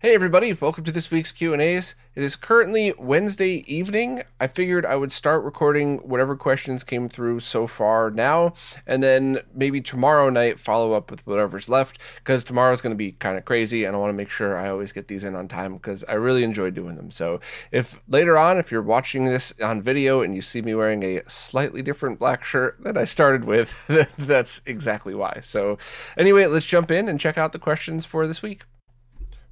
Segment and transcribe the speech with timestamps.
[0.00, 1.96] Hey everybody, welcome to this week's Q&As.
[2.14, 4.22] It is currently Wednesday evening.
[4.38, 8.54] I figured I would start recording whatever questions came through so far now
[8.86, 13.10] and then maybe tomorrow night follow up with whatever's left cuz tomorrow's going to be
[13.10, 15.48] kind of crazy and I want to make sure I always get these in on
[15.48, 17.10] time cuz I really enjoy doing them.
[17.10, 17.40] So,
[17.72, 21.28] if later on if you're watching this on video and you see me wearing a
[21.28, 23.74] slightly different black shirt that I started with,
[24.16, 25.40] that's exactly why.
[25.42, 25.76] So,
[26.16, 28.62] anyway, let's jump in and check out the questions for this week.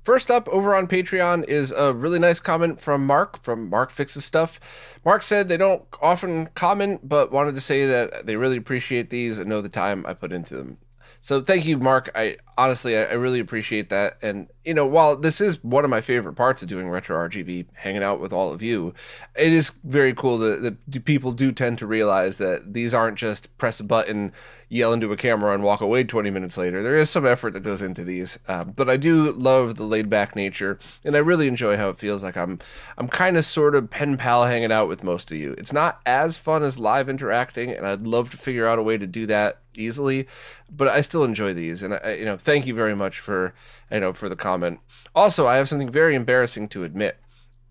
[0.07, 4.25] First up over on Patreon is a really nice comment from Mark from Mark Fixes
[4.25, 4.61] Stuff.
[5.05, 9.41] Mark said they don't often comment, but wanted to say that they really appreciate these
[9.41, 10.79] and know the time I put into them.
[11.21, 12.11] So thank you, Mark.
[12.15, 14.19] I honestly, I, I, really appreciate that.
[14.23, 17.67] And you know, while this is one of my favorite parts of doing retro RGB,
[17.75, 18.95] hanging out with all of you,
[19.37, 23.57] it is very cool that, that people do tend to realize that these aren't just
[23.59, 24.33] press a button,
[24.69, 26.83] yell into a camera, and walk away 20 minutes later.
[26.83, 30.11] There is some effort that goes into these, uh, but I do love the laid
[30.11, 32.59] back nature, and I really enjoy how it feels like I'm,
[32.99, 35.55] I'm kind of sort of pen pal hanging out with most of you.
[35.59, 38.99] It's not as fun as live interacting, and I'd love to figure out a way
[38.99, 40.27] to do that easily,
[40.71, 43.55] but I still enjoy these, and I, you know, thank you very much for
[43.91, 44.81] you know for the comment.
[45.15, 47.19] Also, I have something very embarrassing to admit.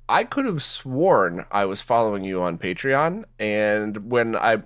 [0.07, 4.61] I could have sworn I was following you on Patreon, and when I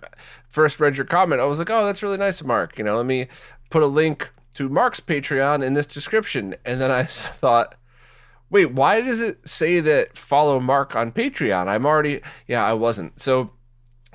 [0.49, 3.05] first read your comment, I was like, "Oh, that's really nice Mark." You know, let
[3.05, 3.27] me
[3.69, 7.75] put a link to Mark's Patreon in this description, and then I thought,
[8.49, 13.19] "Wait, why does it say that follow Mark on Patreon?" I'm already, yeah, I wasn't.
[13.21, 13.51] So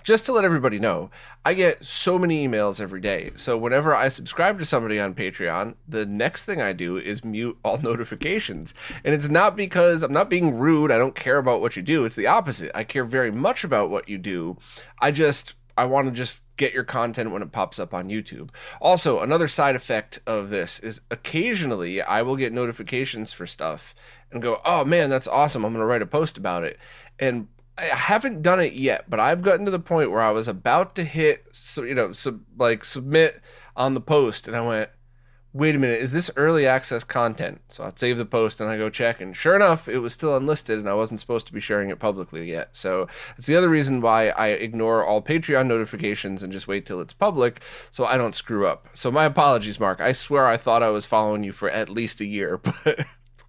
[0.04, 1.10] just to let everybody know,
[1.46, 3.32] I get so many emails every day.
[3.36, 7.58] So whenever I subscribe to somebody on Patreon, the next thing I do is mute
[7.64, 8.74] all notifications.
[9.02, 12.04] And it's not because I'm not being rude, I don't care about what you do.
[12.04, 12.70] It's the opposite.
[12.74, 14.58] I care very much about what you do.
[15.00, 18.50] I just I want to just get your content when it pops up on YouTube.
[18.80, 23.94] Also, another side effect of this is occasionally I will get notifications for stuff
[24.30, 25.64] and go, "Oh man, that's awesome.
[25.64, 26.78] I'm going to write a post about it."
[27.18, 30.46] And I haven't done it yet, but I've gotten to the point where I was
[30.46, 33.40] about to hit, so you know, sub, like submit
[33.76, 34.90] on the post, and I went,
[35.52, 38.76] "Wait a minute, is this early access content?" So I'd save the post and I
[38.76, 41.58] go check, and sure enough, it was still unlisted, and I wasn't supposed to be
[41.58, 42.68] sharing it publicly yet.
[42.72, 47.00] So it's the other reason why I ignore all Patreon notifications and just wait till
[47.00, 48.88] it's public, so I don't screw up.
[48.94, 50.00] So my apologies, Mark.
[50.00, 53.04] I swear I thought I was following you for at least a year, but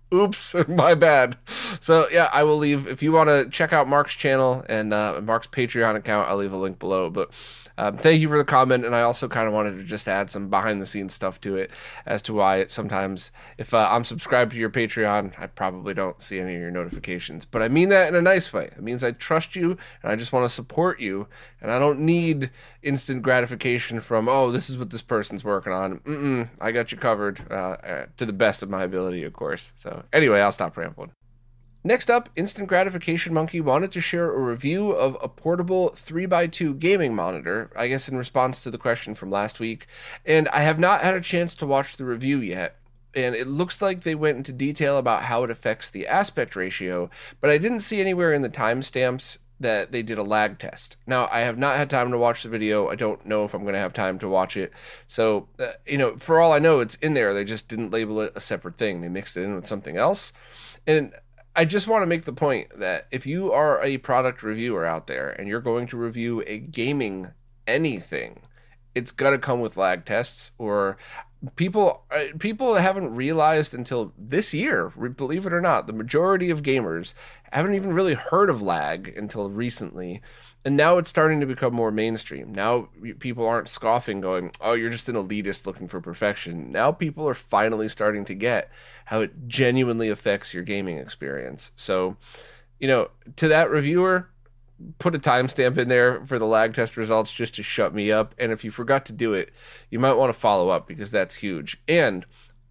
[0.13, 1.37] oops my bad.
[1.79, 2.87] So yeah i will leave.
[2.87, 6.53] If you want to check out mark's channel and uh, mark's patreon account i'll leave
[6.53, 7.31] a link below but
[7.77, 10.29] um, thank you for the comment, and I also kind of wanted to just add
[10.29, 11.71] some behind the scenes stuff to it
[12.05, 16.39] as to why sometimes if uh, I'm subscribed to your Patreon, I probably don't see
[16.39, 17.45] any of your notifications.
[17.45, 18.65] But I mean that in a nice way.
[18.65, 21.27] It means I trust you and I just want to support you,
[21.61, 22.51] and I don't need
[22.83, 25.99] instant gratification from oh this is what this person's working on.
[25.99, 29.73] Mm-mm, I got you covered uh, to the best of my ability, of course.
[29.75, 31.11] So anyway, I'll stop rambling.
[31.85, 37.13] Next up, Instant Gratification Monkey wanted to share a review of a portable 3x2 gaming
[37.13, 39.85] monitor, I guess in response to the question from last week,
[40.25, 42.77] and I have not had a chance to watch the review yet.
[43.13, 47.11] And it looks like they went into detail about how it affects the aspect ratio,
[47.39, 50.97] but I didn't see anywhere in the timestamps that they did a lag test.
[51.05, 52.89] Now, I have not had time to watch the video.
[52.89, 54.73] I don't know if I'm going to have time to watch it.
[55.05, 57.35] So, uh, you know, for all I know, it's in there.
[57.35, 59.01] They just didn't label it a separate thing.
[59.01, 60.33] They mixed it in with something else.
[60.87, 61.13] And
[61.55, 65.07] I just want to make the point that if you are a product reviewer out
[65.07, 67.31] there and you're going to review a gaming
[67.65, 68.41] anything,
[68.93, 70.97] it's to come with lag tests or
[71.55, 76.63] people uh, people haven't realized until this year believe it or not the majority of
[76.63, 77.13] gamers
[77.51, 80.21] haven't even really heard of lag until recently
[80.65, 82.89] and now it's starting to become more mainstream now
[83.19, 87.33] people aren't scoffing going oh you're just an elitist looking for perfection now people are
[87.33, 88.69] finally starting to get
[89.05, 92.17] how it genuinely affects your gaming experience so
[92.79, 94.27] you know to that reviewer
[94.99, 98.35] put a timestamp in there for the lag test results just to shut me up.
[98.37, 99.51] And if you forgot to do it,
[99.89, 101.77] you might want to follow up because that's huge.
[101.87, 102.25] And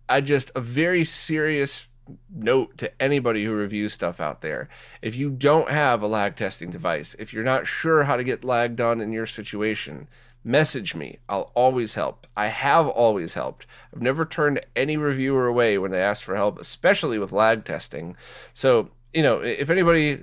[0.08, 1.88] I just a very serious
[2.28, 4.68] note to anybody who reviews stuff out there.
[5.02, 8.44] If you don't have a lag testing device, if you're not sure how to get
[8.44, 10.08] lag done in your situation,
[10.44, 11.18] message me.
[11.28, 12.26] I'll always help.
[12.36, 13.66] I have always helped.
[13.94, 18.16] I've never turned any reviewer away when they asked for help, especially with lag testing.
[18.52, 20.18] So you know, if anybody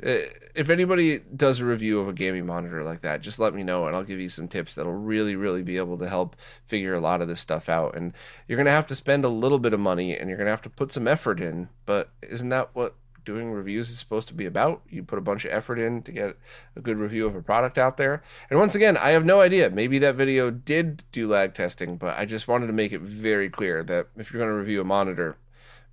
[0.53, 3.87] if anybody does a review of a gaming monitor like that, just let me know
[3.87, 6.35] and I'll give you some tips that'll really really be able to help
[6.65, 7.95] figure a lot of this stuff out.
[7.95, 8.13] And
[8.47, 10.51] you're going to have to spend a little bit of money and you're going to
[10.51, 14.33] have to put some effort in, but isn't that what doing reviews is supposed to
[14.33, 14.81] be about.
[14.89, 16.37] You put a bunch of effort in to get
[16.75, 18.23] a good review of a product out there.
[18.49, 19.69] And once again, I have no idea.
[19.69, 23.49] Maybe that video did do lag testing, but I just wanted to make it very
[23.49, 25.37] clear that if you're going to review a monitor,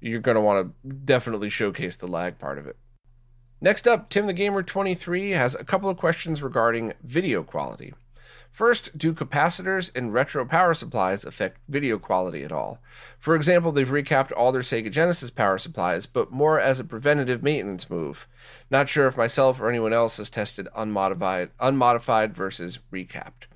[0.00, 2.77] you're going to want to definitely showcase the lag part of it.
[3.61, 7.93] Next up, Tim the Gamer 23 has a couple of questions regarding video quality.
[8.51, 12.81] First, do capacitors and retro power supplies affect video quality at all?
[13.19, 17.43] For example, they've recapped all their Sega Genesis power supplies, but more as a preventative
[17.43, 18.29] maintenance move.
[18.71, 23.47] Not sure if myself or anyone else has tested unmodified, unmodified versus recapped.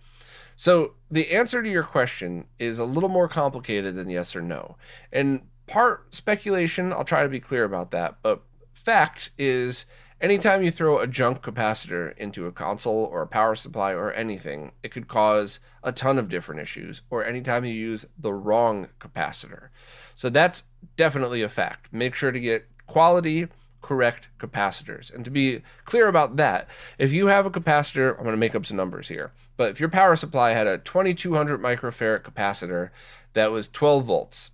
[0.57, 4.77] So, the answer to your question is a little more complicated than yes or no.
[5.13, 8.43] And part speculation, I'll try to be clear about that, but
[8.84, 9.87] fact is
[10.20, 14.73] anytime you throw a junk capacitor into a console or a power supply or anything,
[14.82, 19.69] it could cause a ton of different issues, or anytime you use the wrong capacitor.
[20.14, 20.64] So that's
[20.96, 21.93] definitely a fact.
[21.93, 23.49] Make sure to get quality,
[23.81, 25.12] correct capacitors.
[25.12, 26.69] And to be clear about that,
[26.99, 29.81] if you have a capacitor, I'm going to make up some numbers here, but if
[29.81, 32.90] your power supply had a 2200 microfarad capacitor
[33.32, 34.50] that was 12 volts,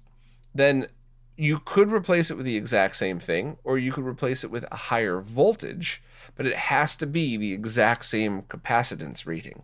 [0.55, 0.87] then
[1.39, 4.65] you could replace it with the exact same thing, or you could replace it with
[4.73, 6.03] a higher voltage,
[6.35, 9.63] but it has to be the exact same capacitance rating.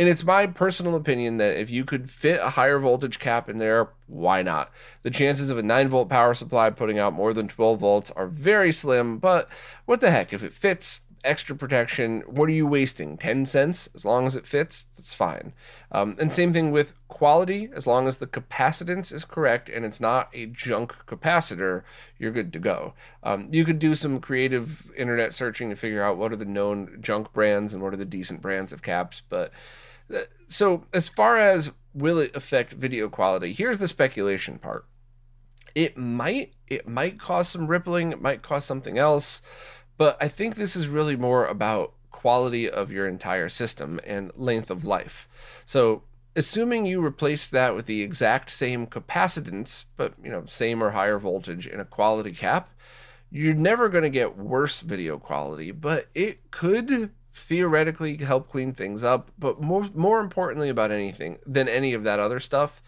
[0.00, 3.58] And it's my personal opinion that if you could fit a higher voltage cap in
[3.58, 4.72] there, why not?
[5.02, 8.26] The chances of a 9 volt power supply putting out more than 12 volts are
[8.26, 9.48] very slim, but
[9.84, 10.32] what the heck?
[10.32, 12.22] If it fits, extra protection.
[12.26, 13.16] What are you wasting?
[13.16, 13.88] 10 cents?
[13.94, 15.52] As long as it fits, that's fine.
[15.90, 17.68] Um, and same thing with quality.
[17.74, 21.82] As long as the capacitance is correct and it's not a junk capacitor,
[22.18, 22.94] you're good to go.
[23.22, 26.98] Um, you could do some creative internet searching to figure out what are the known
[27.00, 29.22] junk brands and what are the decent brands of caps.
[29.28, 29.52] But
[30.12, 34.86] uh, so as far as will it affect video quality, here's the speculation part.
[35.74, 39.40] It might, it might cause some rippling, it might cause something else.
[39.96, 44.70] But I think this is really more about quality of your entire system and length
[44.70, 45.28] of life.
[45.64, 46.02] So,
[46.36, 51.18] assuming you replace that with the exact same capacitance, but you know, same or higher
[51.18, 52.70] voltage in a quality cap,
[53.30, 59.02] you're never going to get worse video quality, but it could theoretically help clean things
[59.02, 59.30] up.
[59.38, 62.82] But more more importantly about anything than any of that other stuff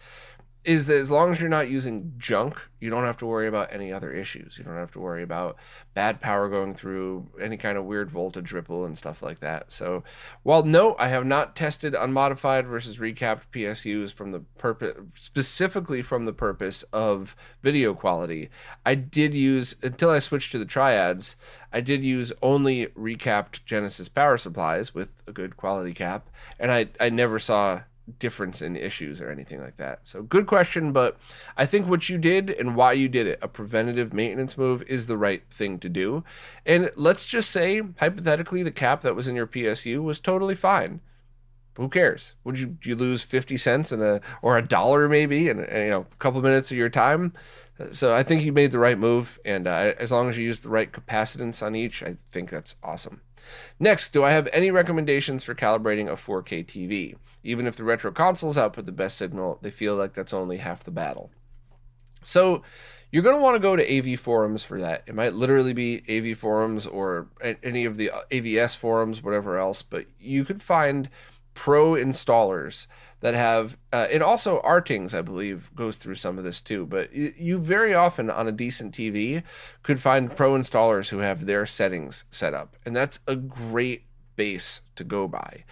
[0.65, 3.71] is that as long as you're not using junk, you don't have to worry about
[3.71, 4.57] any other issues.
[4.57, 5.57] You don't have to worry about
[5.93, 9.71] bad power going through any kind of weird voltage ripple and stuff like that.
[9.71, 10.03] So,
[10.43, 16.23] while no, I have not tested unmodified versus recapped PSUs from the purpose specifically from
[16.23, 18.49] the purpose of video quality.
[18.85, 21.35] I did use until I switched to the triads.
[21.71, 26.29] I did use only recapped Genesis power supplies with a good quality cap,
[26.59, 27.81] and I I never saw
[28.19, 29.99] difference in issues or anything like that.
[30.03, 31.17] So good question, but
[31.57, 35.07] I think what you did and why you did it, a preventative maintenance move is
[35.07, 36.23] the right thing to do.
[36.65, 41.01] And let's just say hypothetically the cap that was in your PSU was totally fine.
[41.77, 42.35] Who cares?
[42.45, 46.05] Would you you lose 50 cents and a or a dollar maybe and, you know
[46.09, 47.33] a couple minutes of your time?
[47.91, 50.61] So I think you made the right move and uh, as long as you use
[50.61, 53.19] the right capacitance on each, I think that's awesome.
[53.79, 57.15] Next, do I have any recommendations for calibrating a 4K TV?
[57.45, 60.83] Even if the retro consoles output the best signal, they feel like that's only half
[60.83, 61.31] the battle.
[62.23, 62.63] So,
[63.11, 65.03] you're going to want to go to AV forums for that.
[65.07, 67.27] It might literally be AV forums or
[67.63, 71.09] any of the AVS forums, whatever else, but you could find
[71.53, 72.87] pro installers
[73.21, 76.85] that have, uh, and also RTINGS, I believe, goes through some of this too.
[76.85, 79.41] But you very often on a decent TV
[79.81, 84.03] could find pro installers who have their settings set up, and that's a great
[84.35, 85.63] base to go by.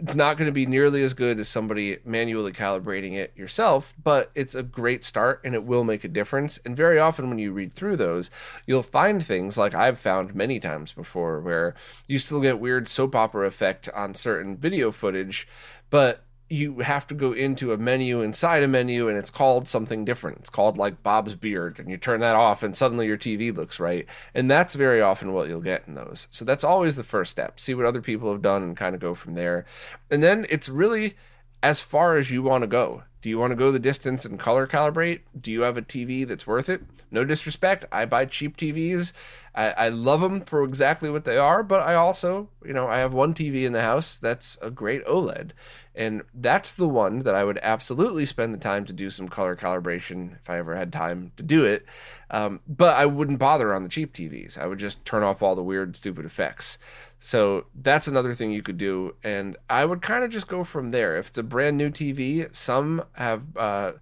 [0.00, 4.30] It's not going to be nearly as good as somebody manually calibrating it yourself, but
[4.34, 6.58] it's a great start and it will make a difference.
[6.64, 8.30] And very often, when you read through those,
[8.66, 11.74] you'll find things like I've found many times before where
[12.06, 15.46] you still get weird soap opera effect on certain video footage,
[15.90, 20.04] but you have to go into a menu inside a menu and it's called something
[20.04, 20.36] different.
[20.38, 23.80] It's called like Bob's Beard and you turn that off and suddenly your TV looks
[23.80, 24.06] right.
[24.34, 26.26] And that's very often what you'll get in those.
[26.30, 27.58] So that's always the first step.
[27.58, 29.64] See what other people have done and kind of go from there.
[30.10, 31.14] And then it's really
[31.62, 33.04] as far as you want to go.
[33.22, 35.20] Do you want to go the distance and color calibrate?
[35.40, 36.82] Do you have a TV that's worth it?
[37.12, 37.84] No disrespect.
[37.92, 39.12] I buy cheap TVs.
[39.54, 42.98] I, I, love them for exactly what they are, but I also, you know, I
[42.98, 45.50] have one TV in the house that's a great OLED.
[45.94, 49.54] And that's the one that I would absolutely spend the time to do some color
[49.54, 51.84] calibration if I ever had time to do it.
[52.30, 54.56] Um, but I wouldn't bother on the cheap TVs.
[54.56, 56.78] I would just turn off all the weird, stupid effects.
[57.18, 59.14] So that's another thing you could do.
[59.22, 61.16] And I would kind of just go from there.
[61.18, 63.56] If it's a brand new TV, some have.
[63.56, 63.92] Uh,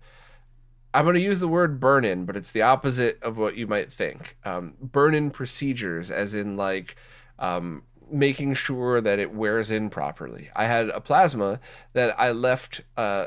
[0.92, 3.68] I'm going to use the word burn in, but it's the opposite of what you
[3.68, 4.36] might think.
[4.44, 6.96] Um, burn in procedures, as in like
[7.38, 10.50] um, making sure that it wears in properly.
[10.54, 11.60] I had a plasma
[11.92, 13.26] that I left uh,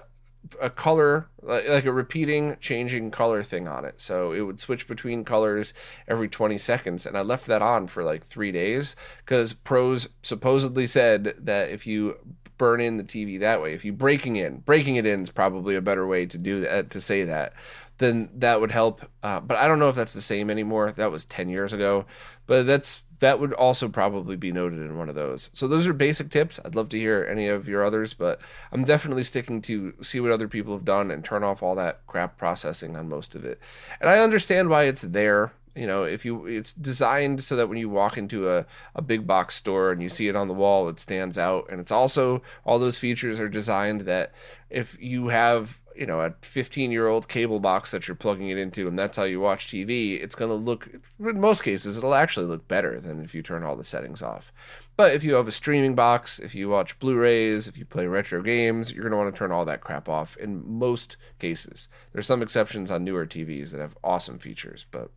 [0.62, 4.02] a color like a repeating changing color thing on it.
[4.02, 5.74] So it would switch between colors
[6.08, 10.86] every 20 seconds and i left that on for like three days because pros supposedly
[10.86, 12.18] said that if you
[12.58, 15.75] burn in the tv that way if you breaking in breaking it in is probably
[15.75, 17.54] a better way to do that to say that
[17.98, 19.02] then that would help.
[19.22, 20.92] Uh, but i don't know if that's the same anymore.
[20.92, 22.06] That was 10 years ago.
[22.48, 25.50] But that's that would also probably be noted in one of those.
[25.53, 26.60] So those are basic tips.
[26.63, 28.42] I'd love to hear any of your others, but
[28.74, 32.06] I'm definitely sticking to see what other people have done and turn off all that
[32.06, 33.62] crap processing on most of it.
[34.01, 35.53] And I understand why it's there.
[35.74, 39.25] You know, if you it's designed so that when you walk into a, a big
[39.25, 41.68] box store and you see it on the wall, it stands out.
[41.72, 44.34] And it's also all those features are designed that
[44.70, 48.58] if you have you know a 15 year old cable box that you're plugging it
[48.58, 52.14] into and that's how you watch tv it's going to look in most cases it'll
[52.14, 54.52] actually look better than if you turn all the settings off.
[54.96, 58.42] But if you have a streaming box if you watch blu-rays if you play retro
[58.42, 61.88] games you're going to want to turn all that crap off in most cases.
[62.12, 65.12] There's some exceptions on newer tvs that have awesome features but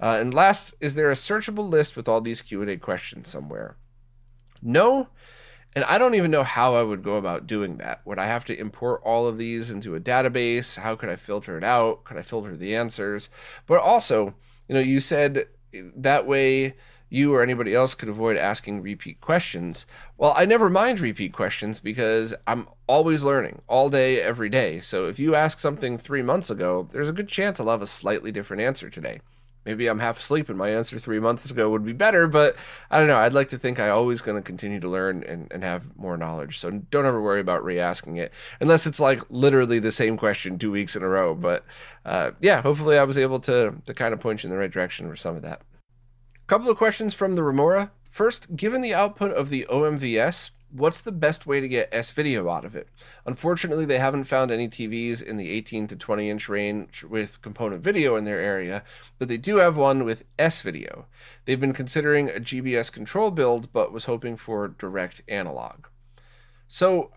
[0.00, 3.76] uh, and last is there a searchable list with all these q&a questions somewhere?
[4.62, 5.08] No
[5.76, 8.00] and I don't even know how I would go about doing that.
[8.06, 10.78] Would I have to import all of these into a database?
[10.78, 12.02] How could I filter it out?
[12.04, 13.28] Could I filter the answers?
[13.66, 14.34] But also,
[14.68, 16.76] you know, you said that way
[17.10, 19.84] you or anybody else could avoid asking repeat questions.
[20.16, 24.80] Well, I never mind repeat questions because I'm always learning all day, every day.
[24.80, 27.86] So if you ask something three months ago, there's a good chance I'll have a
[27.86, 29.20] slightly different answer today
[29.66, 32.56] maybe I'm half asleep and my answer three months ago would be better, but
[32.90, 33.18] I don't know.
[33.18, 36.16] I'd like to think I always going to continue to learn and, and have more
[36.16, 36.58] knowledge.
[36.58, 40.70] So don't ever worry about re-asking it unless it's like literally the same question two
[40.70, 41.34] weeks in a row.
[41.34, 41.64] But
[42.04, 44.70] uh, yeah, hopefully I was able to, to kind of point you in the right
[44.70, 45.60] direction for some of that.
[46.36, 47.90] A couple of questions from the Remora.
[48.10, 52.48] First, given the output of the OMVS, what's the best way to get S video
[52.48, 52.88] out of it?
[53.24, 57.82] Unfortunately, they haven't found any TVs in the 18 to 20 inch range with component
[57.82, 58.82] video in their area,
[59.18, 61.06] but they do have one with S video.
[61.44, 65.86] They've been considering a GBS control build, but was hoping for direct analog.
[66.68, 67.10] So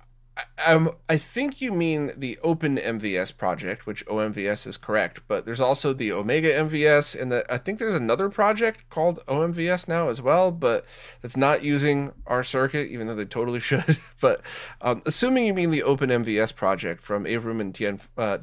[0.65, 5.61] um, I think you mean the Open MVS project, which OMVS is correct, but there's
[5.61, 10.21] also the Omega MVS, and the, I think there's another project called OMVS now as
[10.21, 10.85] well, but
[11.21, 13.99] that's not using our circuit, even though they totally should.
[14.19, 14.41] but
[14.81, 18.37] um, assuming you mean the Open MVS project from Avram and Tian, uh,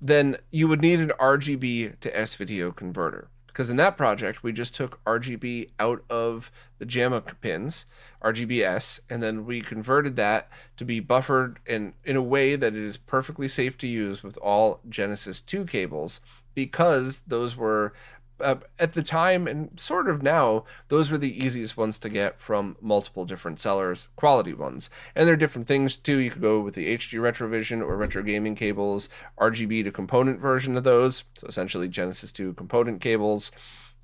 [0.00, 4.52] then you would need an RGB to S video converter because in that project we
[4.52, 7.86] just took RGB out of the JAMMA pins,
[8.22, 12.82] RGBS, and then we converted that to be buffered in in a way that it
[12.82, 16.20] is perfectly safe to use with all Genesis 2 cables
[16.54, 17.94] because those were
[18.40, 22.40] uh, at the time and sort of now, those were the easiest ones to get
[22.40, 24.90] from multiple different sellers, quality ones.
[25.14, 26.18] And there are different things too.
[26.18, 30.76] You could go with the HD Retrovision or Retro Gaming cables, RGB to component version
[30.76, 31.24] of those.
[31.34, 33.52] So essentially Genesis 2 component cables.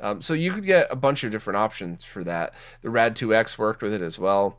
[0.01, 2.55] Um, so you could get a bunch of different options for that.
[2.83, 4.59] The Rad2X worked with it as well.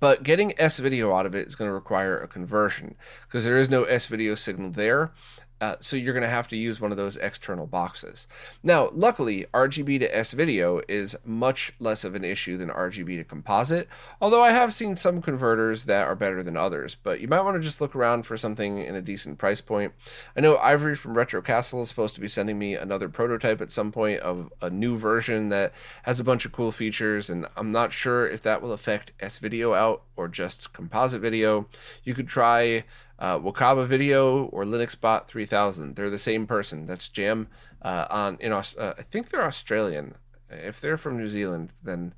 [0.00, 3.56] But getting S video out of it is going to require a conversion because there
[3.56, 5.12] is no S video signal there.
[5.60, 8.28] Uh, so you're going to have to use one of those external boxes.
[8.62, 13.24] Now, luckily, RGB to S video is much less of an issue than RGB to
[13.24, 13.88] composite,
[14.20, 17.56] although I have seen some converters that are better than others, but you might want
[17.56, 19.92] to just look around for something in a decent price point.
[20.36, 23.72] I know Ivory from Retro Castle is supposed to be sending me another prototype at
[23.72, 25.72] some point of a new version that
[26.04, 29.38] has a bunch of cool features, and I'm not sure if that will affect S
[29.38, 31.66] video out or just composite video.
[32.04, 32.84] You could try
[33.18, 35.96] uh, Wakaba Video or LinuxBot 3000.
[35.96, 36.86] They're the same person.
[36.86, 37.48] That's Jam
[37.82, 40.14] uh, on in uh, I think they're Australian.
[40.50, 42.14] If they're from New Zealand, then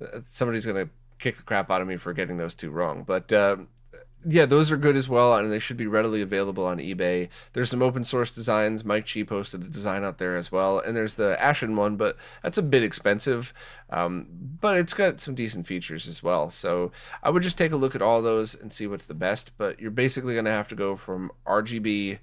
[0.00, 3.04] uh, somebody's gonna kick the crap out of me for getting those two wrong.
[3.04, 3.58] But uh,
[4.26, 7.28] yeah, those are good as well, and they should be readily available on eBay.
[7.52, 8.84] There's some open source designs.
[8.84, 12.16] Mike Chi posted a design out there as well, and there's the Ashen one, but
[12.42, 13.54] that's a bit expensive.
[13.88, 14.26] Um,
[14.60, 16.50] but it's got some decent features as well.
[16.50, 19.52] So I would just take a look at all those and see what's the best.
[19.56, 22.18] But you're basically going to have to go from RGB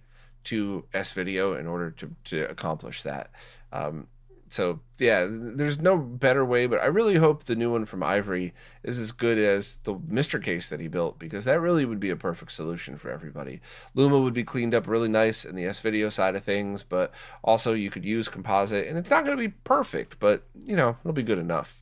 [0.45, 3.31] to S video in order to to accomplish that.
[3.73, 4.07] Um,
[4.49, 8.53] so yeah, there's no better way, but I really hope the new one from Ivory
[8.83, 10.41] is as good as the Mr.
[10.41, 13.61] Case that he built because that really would be a perfect solution for everybody.
[13.93, 17.13] Luma would be cleaned up really nice in the S video side of things, but
[17.43, 20.97] also you could use composite, and it's not going to be perfect, but you know
[21.01, 21.81] it'll be good enough.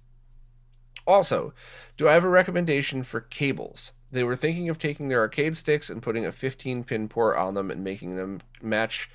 [1.08, 1.54] Also,
[1.98, 3.94] do I have a recommendation for cables?
[4.12, 7.54] They were thinking of taking their arcade sticks and putting a 15 pin port on
[7.54, 9.10] them and making them match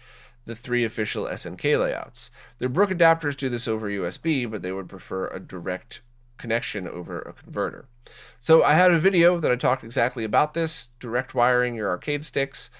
[0.45, 2.31] the three official SNK layouts.
[2.59, 6.01] Their Brook adapters do this over USB, but they would prefer a direct
[6.39, 7.87] connection over a converter.
[8.39, 12.25] So I had a video that I talked exactly about this, direct wiring your arcade
[12.25, 12.71] sticks.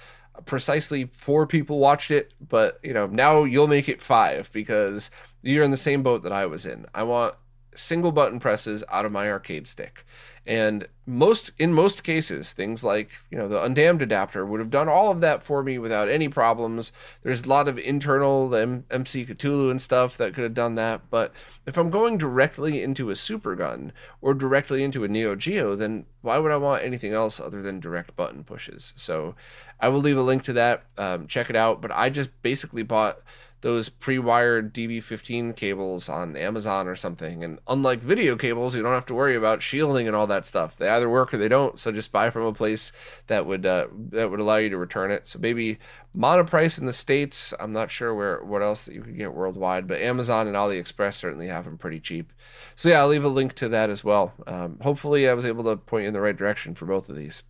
[0.45, 5.11] Precisely four people watched it, but you know, now you'll make it five because
[5.43, 6.85] you're in the same boat that I was in.
[6.95, 7.35] I want
[7.75, 10.05] single button presses out of my arcade stick.
[10.45, 14.87] And most in most cases, things like you know the undammed adapter would have done
[14.87, 16.91] all of that for me without any problems.
[17.21, 21.01] There's a lot of internal M- MC Cthulhu and stuff that could have done that.
[21.09, 21.33] But
[21.65, 26.05] if I'm going directly into a super gun or directly into a Neo Geo, then
[26.21, 28.93] why would I want anything else other than direct button pushes?
[28.95, 29.35] So
[29.79, 30.85] I will leave a link to that.
[30.97, 31.81] Um, check it out.
[31.81, 33.19] But I just basically bought
[33.61, 37.43] those pre-wired DB15 cables on Amazon or something.
[37.43, 40.75] And unlike video cables, you don't have to worry about shielding and all that stuff.
[40.77, 41.77] They either work or they don't.
[41.77, 42.91] So just buy from a place
[43.27, 45.27] that would uh, that would allow you to return it.
[45.27, 45.77] So maybe
[46.17, 47.53] Monoprice in the states.
[47.59, 51.13] I'm not sure where what else that you could get worldwide, but Amazon and AliExpress
[51.13, 52.33] certainly have them pretty cheap.
[52.75, 54.33] So yeah, I'll leave a link to that as well.
[54.47, 57.15] Um, hopefully, I was able to point you in the right direction for both of
[57.15, 57.43] these.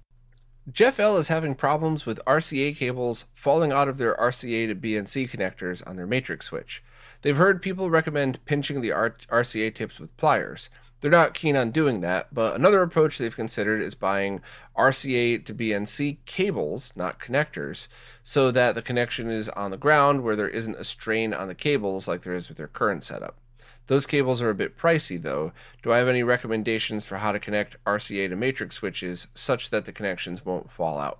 [0.70, 5.28] Jeff L is having problems with RCA cables falling out of their RCA to BNC
[5.28, 6.84] connectors on their matrix switch.
[7.24, 10.70] They've heard people recommend pinching the R- RCA tips with pliers.
[11.00, 14.40] They're not keen on doing that, but another approach they've considered is buying
[14.78, 17.88] RCA to BNC cables, not connectors,
[18.22, 21.56] so that the connection is on the ground where there isn't a strain on the
[21.56, 23.41] cables like there is with their current setup.
[23.88, 25.52] Those cables are a bit pricey though.
[25.82, 29.86] Do I have any recommendations for how to connect RCA to matrix switches such that
[29.86, 31.20] the connections won't fall out?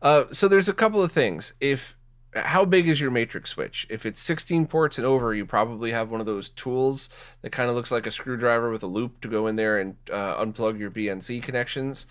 [0.00, 1.52] Uh, so there's a couple of things.
[1.60, 1.96] If
[2.34, 3.86] how big is your matrix switch?
[3.88, 7.08] If it's 16 ports and over, you probably have one of those tools
[7.42, 9.96] that kind of looks like a screwdriver with a loop to go in there and
[10.12, 12.06] uh, unplug your BNC connections.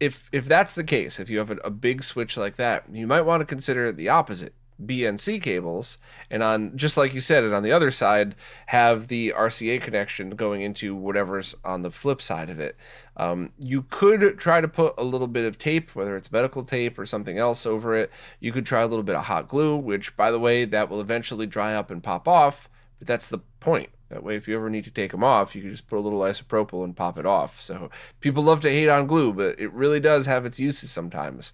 [0.00, 3.06] If if that's the case, if you have a, a big switch like that, you
[3.06, 4.54] might want to consider the opposite.
[4.84, 5.98] BNC cables,
[6.30, 8.34] and on just like you said, and on the other side
[8.66, 12.76] have the RCA connection going into whatever's on the flip side of it.
[13.16, 16.98] Um, you could try to put a little bit of tape, whether it's medical tape
[16.98, 18.10] or something else, over it.
[18.40, 21.00] You could try a little bit of hot glue, which, by the way, that will
[21.00, 22.68] eventually dry up and pop off.
[22.98, 23.90] But that's the point.
[24.08, 26.00] That way, if you ever need to take them off, you can just put a
[26.00, 27.60] little isopropyl and pop it off.
[27.60, 31.52] So people love to hate on glue, but it really does have its uses sometimes.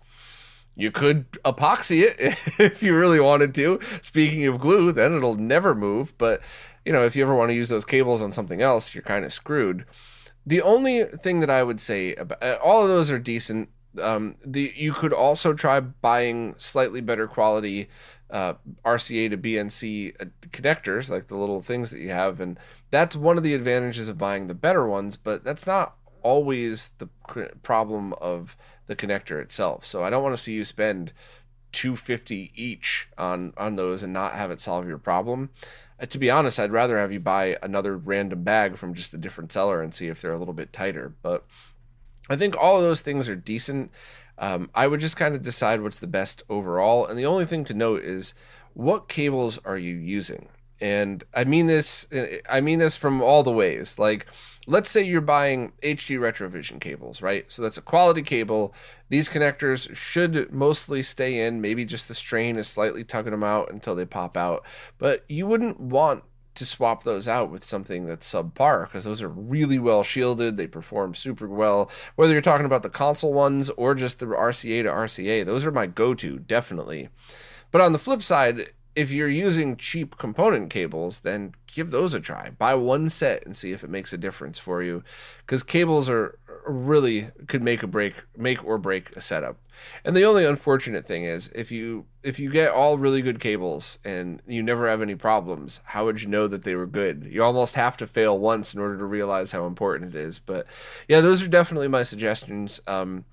[0.77, 2.17] You could epoxy it
[2.59, 3.81] if you really wanted to.
[4.03, 6.17] Speaking of glue, then it'll never move.
[6.19, 6.41] But,
[6.85, 9.25] you know, if you ever want to use those cables on something else, you're kind
[9.25, 9.85] of screwed.
[10.47, 13.71] The only thing that I would say about uh, all of those are decent.
[14.01, 17.89] Um, the you could also try buying slightly better quality
[18.31, 22.59] uh, RCA to BNC uh, connectors, like the little things that you have, and
[22.91, 25.17] that's one of the advantages of buying the better ones.
[25.17, 27.09] But that's not always the
[27.63, 28.57] problem of
[28.87, 29.85] the connector itself.
[29.85, 31.13] So I don't want to see you spend
[31.73, 35.51] 250 each on on those and not have it solve your problem.
[36.01, 39.19] Uh, to be honest, I'd rather have you buy another random bag from just a
[39.19, 41.13] different seller and see if they're a little bit tighter.
[41.23, 41.45] But
[42.31, 43.91] I think all of those things are decent.
[44.39, 47.07] Um, I would just kind of decide what's the best overall.
[47.07, 48.35] And the only thing to note is
[48.73, 50.49] what cables are you using?
[50.81, 52.07] And I mean this
[52.49, 53.99] I mean this from all the ways.
[53.99, 54.27] Like
[54.67, 57.51] let's say you're buying HD Retrovision cables, right?
[57.51, 58.75] So that's a quality cable.
[59.09, 61.61] These connectors should mostly stay in.
[61.61, 64.65] Maybe just the strain is slightly tugging them out until they pop out.
[64.99, 69.29] But you wouldn't want to swap those out with something that's subpar because those are
[69.29, 70.57] really well shielded.
[70.57, 71.91] They perform super well.
[72.15, 75.73] Whether you're talking about the console ones or just the RCA to RCA, those are
[75.73, 77.09] my go to, definitely.
[77.71, 82.21] But on the flip side, if you're using cheap component cables, then give those a
[82.21, 82.51] try.
[82.51, 85.03] Buy one set and see if it makes a difference for you,
[85.39, 89.59] because cables are really could make a break, make or break a setup.
[90.05, 93.99] And the only unfortunate thing is if you if you get all really good cables
[94.05, 97.29] and you never have any problems, how would you know that they were good?
[97.31, 100.39] You almost have to fail once in order to realize how important it is.
[100.39, 100.67] But
[101.09, 102.81] yeah, those are definitely my suggestions.
[102.87, 103.25] Um,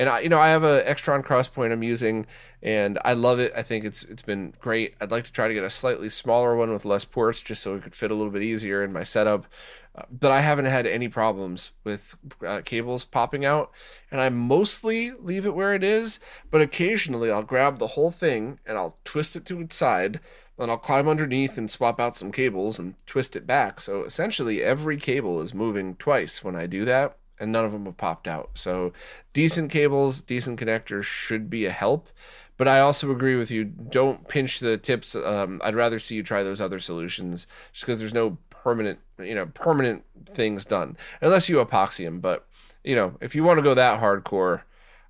[0.00, 2.24] and I, you know, I have a Extron Crosspoint I'm using,
[2.62, 3.52] and I love it.
[3.54, 4.94] I think it's it's been great.
[4.98, 7.74] I'd like to try to get a slightly smaller one with less ports, just so
[7.74, 9.44] it could fit a little bit easier in my setup.
[9.94, 13.72] Uh, but I haven't had any problems with uh, cables popping out,
[14.10, 16.18] and I mostly leave it where it is.
[16.50, 20.18] But occasionally, I'll grab the whole thing and I'll twist it to its side.
[20.56, 23.82] Then I'll climb underneath and swap out some cables and twist it back.
[23.82, 27.86] So essentially, every cable is moving twice when I do that and none of them
[27.86, 28.50] have popped out.
[28.54, 28.92] So
[29.32, 32.10] decent cables, decent connectors should be a help.
[32.56, 33.64] But I also agree with you.
[33.64, 35.16] Don't pinch the tips.
[35.16, 39.34] Um, I'd rather see you try those other solutions, just because there's no permanent, you
[39.34, 42.20] know, permanent things done unless you epoxy them.
[42.20, 42.46] But
[42.84, 44.62] you know, if you want to go that hardcore,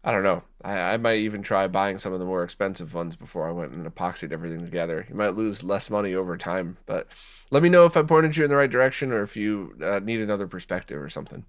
[0.02, 0.42] I don't know.
[0.64, 3.72] I, I might even try buying some of the more expensive ones before I went
[3.72, 5.06] and epoxied everything together.
[5.08, 7.08] You might lose less money over time, but
[7.50, 10.00] let me know if I pointed you in the right direction or if you uh,
[10.00, 11.44] need another perspective or something.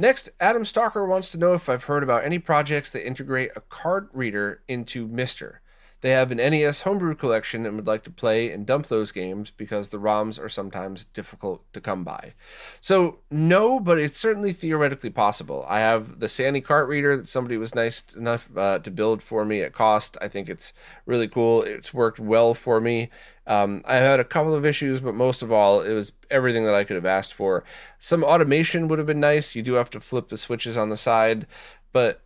[0.00, 3.60] Next, Adam Stalker wants to know if I've heard about any projects that integrate a
[3.60, 5.56] card reader into MiSTer.
[6.00, 9.50] They have an NES homebrew collection and would like to play and dump those games
[9.50, 12.34] because the ROMs are sometimes difficult to come by.
[12.80, 15.66] So, no, but it's certainly theoretically possible.
[15.68, 19.44] I have the Sanni cart reader that somebody was nice enough uh, to build for
[19.44, 20.16] me at cost.
[20.20, 20.72] I think it's
[21.04, 21.62] really cool.
[21.62, 23.10] It's worked well for me.
[23.48, 26.74] Um, I had a couple of issues, but most of all, it was everything that
[26.74, 27.64] I could have asked for.
[27.98, 29.56] Some automation would have been nice.
[29.56, 31.46] You do have to flip the switches on the side,
[31.92, 32.22] but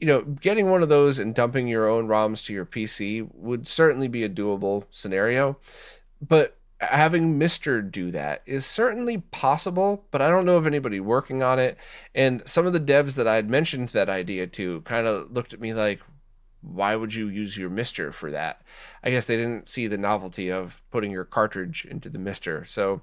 [0.00, 3.68] you know, getting one of those and dumping your own ROMs to your PC would
[3.68, 5.58] certainly be a doable scenario.
[6.26, 11.42] But having MiSTer do that is certainly possible, but I don't know of anybody working
[11.42, 11.76] on it.
[12.14, 15.52] And some of the devs that I had mentioned that idea to kind of looked
[15.52, 16.00] at me like,
[16.66, 18.62] why would you use your MiSTer for that?
[19.02, 22.66] I guess they didn't see the novelty of putting your cartridge into the MiSTer.
[22.66, 23.02] So,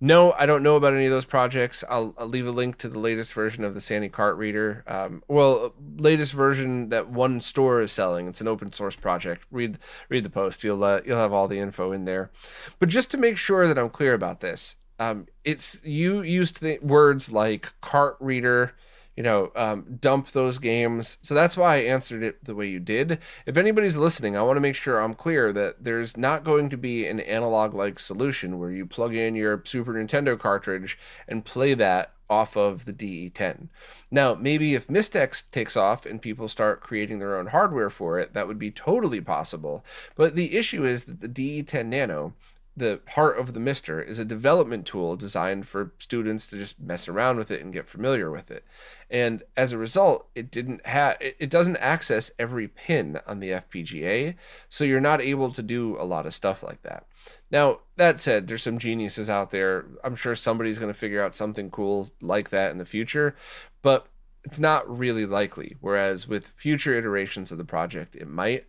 [0.00, 1.82] no, I don't know about any of those projects.
[1.88, 4.84] I'll, I'll leave a link to the latest version of the Sanni Cart Reader.
[4.86, 8.28] Um, well, latest version that one store is selling.
[8.28, 9.44] It's an open source project.
[9.50, 10.62] Read read the post.
[10.62, 12.30] You'll uh, you'll have all the info in there.
[12.78, 16.78] But just to make sure that I'm clear about this, um, it's you used the
[16.80, 18.74] words like cart reader
[19.16, 21.18] you know, um, dump those games.
[21.20, 23.18] So that's why I answered it the way you did.
[23.46, 26.76] If anybody's listening, I want to make sure I'm clear that there's not going to
[26.76, 31.74] be an analog like solution where you plug in your Super Nintendo cartridge and play
[31.74, 33.68] that off of the DE10.
[34.10, 38.32] Now, maybe if MiSTeX takes off and people start creating their own hardware for it,
[38.34, 39.84] that would be totally possible.
[40.14, 42.34] But the issue is that the DE10 Nano
[42.80, 47.08] the heart of the MiSTer is a development tool designed for students to just mess
[47.08, 48.64] around with it and get familiar with it.
[49.10, 53.50] And as a result, it didn't have it, it doesn't access every pin on the
[53.50, 54.34] FPGA,
[54.70, 57.06] so you're not able to do a lot of stuff like that.
[57.50, 59.84] Now, that said, there's some geniuses out there.
[60.02, 63.36] I'm sure somebody's going to figure out something cool like that in the future,
[63.82, 64.06] but
[64.44, 65.76] it's not really likely.
[65.80, 68.66] Whereas with future iterations of the project, it might.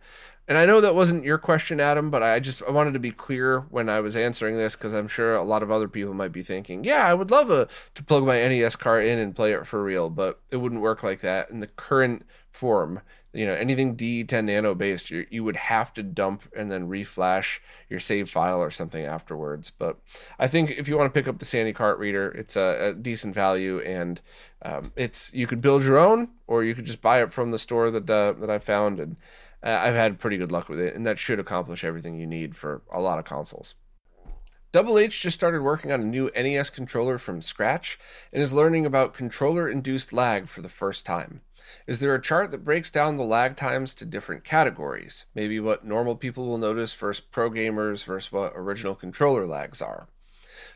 [0.48, 3.12] And I know that wasn't your question, Adam, but I just I wanted to be
[3.12, 6.32] clear when I was answering this because I'm sure a lot of other people might
[6.32, 9.52] be thinking, yeah, I would love a, to plug my NES car in and play
[9.52, 13.00] it for real, but it wouldn't work like that in the current form.
[13.32, 17.60] You know, anything D10 Nano based, you, you would have to dump and then reflash
[17.88, 19.70] your save file or something afterwards.
[19.70, 19.96] But
[20.38, 22.94] I think if you want to pick up the Sanni Cart Reader, it's a, a
[22.94, 24.20] decent value, and
[24.62, 27.58] um, it's you could build your own, or you could just buy it from the
[27.58, 29.16] store that uh, that I found and
[29.62, 32.56] uh, I've had pretty good luck with it, and that should accomplish everything you need
[32.56, 33.74] for a lot of consoles.
[34.72, 37.98] Double H just started working on a new NES controller from scratch
[38.32, 41.42] and is learning about controller induced lag for the first time.
[41.86, 45.26] Is there a chart that breaks down the lag times to different categories?
[45.34, 50.08] Maybe what normal people will notice versus pro gamers versus what original controller lags are?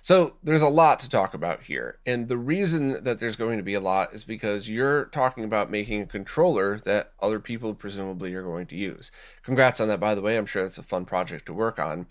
[0.06, 1.98] So there's a lot to talk about here.
[2.06, 5.68] And the reason that there's going to be a lot is because you're talking about
[5.68, 9.10] making a controller that other people presumably are going to use.
[9.42, 10.36] Congrats on that, by the way.
[10.36, 12.06] I'm sure that's a fun project to work on.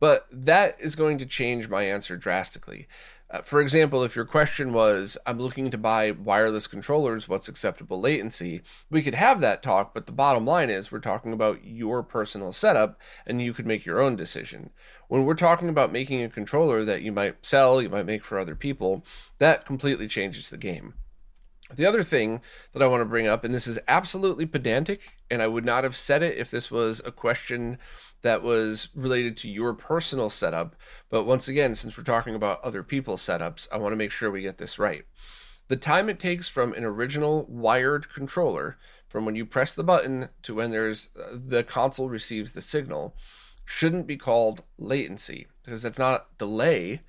[0.00, 2.88] But that is going to change my answer drastically.
[3.28, 8.00] Uh, for example, if your question was, I'm looking to buy wireless controllers, what's acceptable
[8.00, 8.62] latency?
[8.88, 12.52] We could have that talk, but the bottom line is we're talking about your personal
[12.52, 14.70] setup and you could make your own decision.
[15.08, 18.38] When we're talking about making a controller that you might sell, you might make for
[18.38, 19.04] other people,
[19.38, 20.94] that completely changes the game.
[21.74, 22.40] The other thing
[22.72, 25.82] that I want to bring up, and this is absolutely pedantic, and I would not
[25.82, 27.78] have said it if this was a question
[28.22, 30.76] that was related to your personal setup.
[31.10, 34.30] But once again, since we're talking about other people's setups, I want to make sure
[34.30, 35.04] we get this right.
[35.68, 40.28] The time it takes from an original wired controller, from when you press the button
[40.42, 43.16] to when there's uh, the console receives the signal,
[43.64, 47.00] shouldn't be called latency because that's not delay.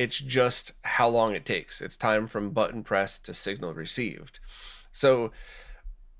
[0.00, 1.82] It's just how long it takes.
[1.82, 4.40] It's time from button press to signal received.
[4.92, 5.30] So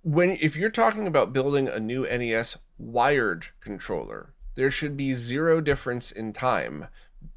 [0.02, 5.62] when if you're talking about building a new NES wired controller, there should be zero
[5.62, 6.88] difference in time.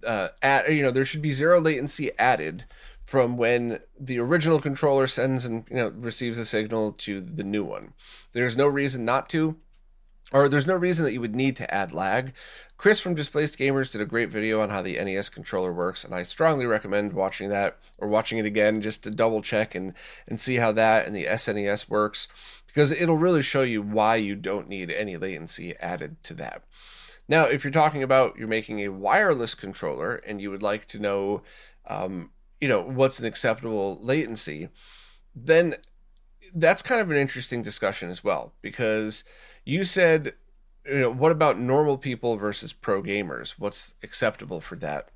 [0.06, 2.66] Uh, at you know, there should be zero latency added
[3.06, 7.64] from when the original controller sends and you know receives a signal to the new
[7.64, 7.94] one.
[8.34, 9.56] There's no reason not to,
[10.34, 12.34] or there's no reason that you would need to add lag.
[12.84, 16.14] Chris from Displaced Gamers did a great video on how the NES controller works, and
[16.14, 19.94] I strongly recommend watching that or watching it again just to double check and,
[20.28, 22.28] and see how that and the SNES works
[22.68, 26.64] because it'll really show you why you don't need any latency added to that.
[27.30, 31.00] Now, if you're talking about you're making a wireless controller and you would like to
[31.00, 31.42] know,
[31.88, 34.68] um, you know, what's an acceptable latency,
[35.34, 35.76] then
[36.54, 39.24] that's kind of an interesting discussion as well because
[39.64, 40.34] you said
[40.86, 43.52] you know what about normal people versus pro gamers?
[43.52, 45.10] What's acceptable for that?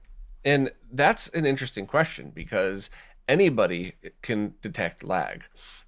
[0.45, 2.89] And that's an interesting question because
[3.27, 5.43] anybody can detect lag.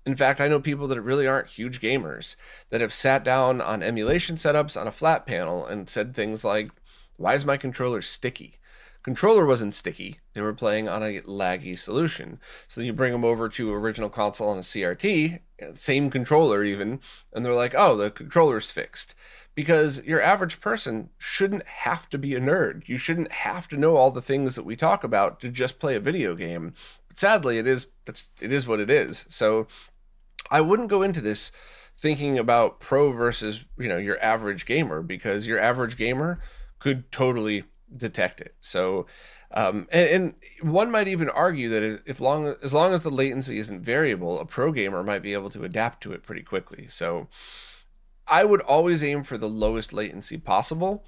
[0.06, 2.36] In fact i know people that really aren't huge gamers
[2.70, 6.72] that have sat down on emulation setups on a flat panel and said things like
[7.18, 8.59] why is my controller sticky
[9.10, 10.20] controller wasn't sticky.
[10.34, 12.40] They were playing on a laggy solution.
[12.68, 17.00] So you bring them over to original console on a CRT, uh, same controller even,
[17.34, 19.16] and they're like, "Oh, the controller's fixed."
[19.56, 22.88] Because your average person shouldn't have to be a nerd.
[22.88, 25.96] You shouldn't have to know all the things that we talk about to just play
[25.96, 26.76] a video game.
[27.08, 29.26] But sadly, it is that's it is what it is.
[29.28, 29.66] So
[30.52, 31.52] I wouldn't go into this
[31.98, 36.40] thinking about pro versus, you know, your average gamer because your average gamer
[36.78, 37.64] could totally
[37.96, 38.56] detect it.
[38.62, 39.08] So,
[39.52, 43.58] um, and, and, one might even argue that if long as long as the latency
[43.58, 46.88] isn't variable, a pro gamer might be able to adapt to it pretty quickly.
[46.88, 47.28] So,
[48.28, 51.04] I would always aim for the lowest latency possible.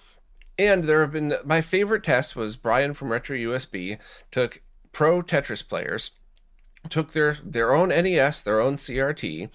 [0.57, 3.99] And there have been my favorite test was Brian from Retro USB
[4.31, 6.11] took pro Tetris players,
[6.89, 9.49] took their their own NES, their own CRT,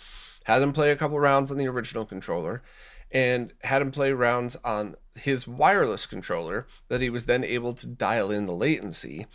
[0.45, 2.63] had them play a couple rounds on the original controller,
[3.11, 7.87] and had them play rounds on his wireless controller that he was then able to
[7.87, 9.27] dial in the latency.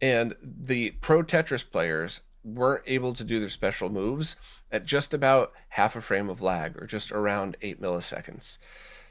[0.00, 4.36] And the pro Tetris players weren't able to do their special moves
[4.70, 8.58] at just about half a frame of lag or just around eight milliseconds.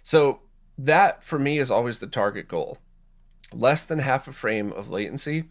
[0.04, 0.42] So,
[0.78, 2.78] that for me is always the target goal.
[3.52, 5.46] Less than half a frame of latency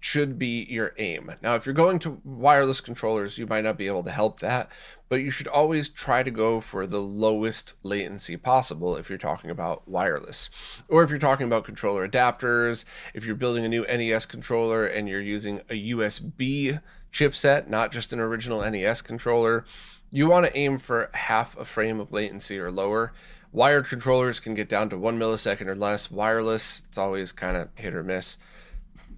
[0.00, 1.32] should be your aim.
[1.42, 4.70] Now, if you're going to wireless controllers, you might not be able to help that,
[5.08, 9.50] but you should always try to go for the lowest latency possible if you're talking
[9.50, 10.50] about wireless.
[10.88, 12.84] Or if you're talking about controller adapters,
[13.14, 16.80] if you're building a new NES controller and you're using a USB
[17.12, 19.64] chipset, not just an original NES controller,
[20.10, 23.12] you want to aim for half a frame of latency or lower.
[23.50, 26.10] Wired controllers can get down to one millisecond or less.
[26.10, 28.38] Wireless, it's always kind of hit or miss.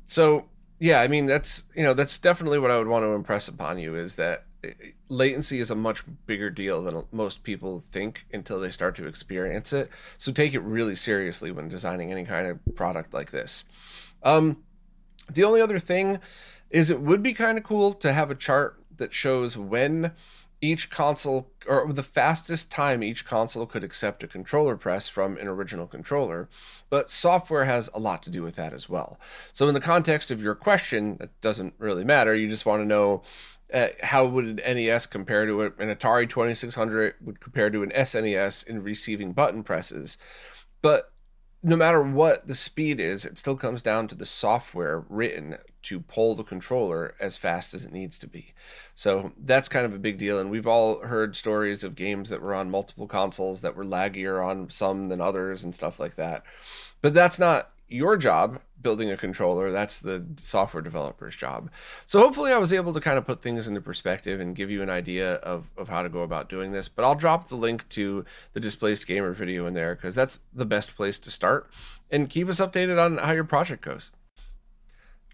[0.06, 0.46] So
[0.80, 3.78] yeah, I mean that's you know that's definitely what I would want to impress upon
[3.78, 4.72] you is that eh,
[5.10, 9.74] latency is a much bigger deal than most people think until they start to experience
[9.74, 9.90] it.
[10.16, 13.64] So take it really seriously when designing any kind of product like this.
[14.22, 14.64] Um,
[15.30, 16.18] the only other thing
[16.70, 20.12] is it would be kind of cool to have a chart that shows when
[20.60, 25.48] each console or the fastest time each console could accept a controller press from an
[25.48, 26.48] original controller
[26.90, 29.18] but software has a lot to do with that as well.
[29.52, 32.34] So in the context of your question that doesn't really matter.
[32.34, 33.22] You just want to know
[33.72, 38.66] uh, how would an NES compare to an Atari 2600 would compare to an SNES
[38.66, 40.18] in receiving button presses.
[40.82, 41.12] But
[41.62, 46.00] no matter what the speed is, it still comes down to the software written to
[46.00, 48.52] pull the controller as fast as it needs to be.
[48.94, 50.38] So that's kind of a big deal.
[50.38, 54.44] And we've all heard stories of games that were on multiple consoles that were laggier
[54.44, 56.44] on some than others and stuff like that.
[57.00, 61.68] But that's not your job building a controller that's the software developer's job
[62.06, 64.80] so hopefully i was able to kind of put things into perspective and give you
[64.80, 67.86] an idea of, of how to go about doing this but i'll drop the link
[67.88, 71.68] to the displaced gamer video in there because that's the best place to start
[72.10, 74.12] and keep us updated on how your project goes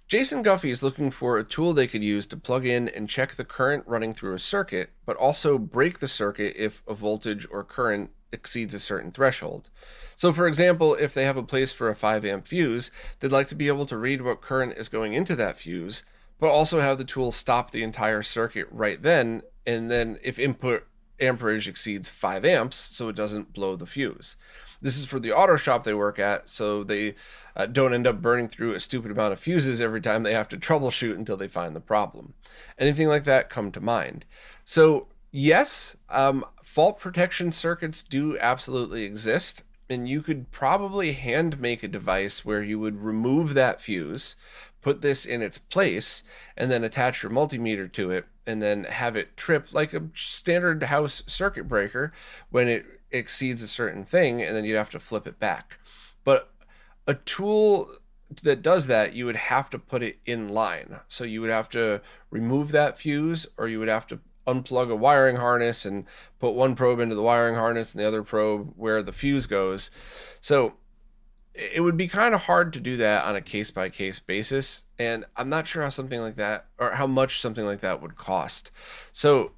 [0.08, 3.34] Jason Guffey is looking for a tool they could use to plug in and check
[3.34, 7.64] the current running through a circuit, but also break the circuit if a voltage or
[7.64, 9.68] current exceeds a certain threshold.
[10.14, 13.48] So, for example, if they have a place for a 5 amp fuse, they'd like
[13.48, 16.04] to be able to read what current is going into that fuse,
[16.38, 20.86] but also have the tool stop the entire circuit right then, and then if input
[21.18, 24.36] amperage exceeds 5 amps, so it doesn't blow the fuse.
[24.80, 27.14] This is for the auto shop they work at, so they
[27.54, 30.48] uh, don't end up burning through a stupid amount of fuses every time they have
[30.50, 32.34] to troubleshoot until they find the problem.
[32.78, 34.24] Anything like that come to mind.
[34.64, 39.62] So yes, um, fault protection circuits do absolutely exist.
[39.88, 44.34] And you could probably hand make a device where you would remove that fuse,
[44.82, 46.24] put this in its place,
[46.56, 50.82] and then attach your multimeter to it, and then have it trip like a standard
[50.82, 52.12] house circuit breaker
[52.50, 55.78] when it exceeds a certain thing, and then you'd have to flip it back.
[56.24, 56.52] But
[57.06, 57.90] a tool
[58.42, 60.98] that does that, you would have to put it in line.
[61.08, 64.96] So you would have to remove that fuse, or you would have to unplug a
[64.96, 66.04] wiring harness and
[66.38, 69.90] put one probe into the wiring harness and the other probe where the fuse goes.
[70.40, 70.74] So
[71.54, 74.84] it would be kind of hard to do that on a case by case basis.
[74.98, 78.16] And I'm not sure how something like that or how much something like that would
[78.16, 78.70] cost.
[79.10, 79.52] So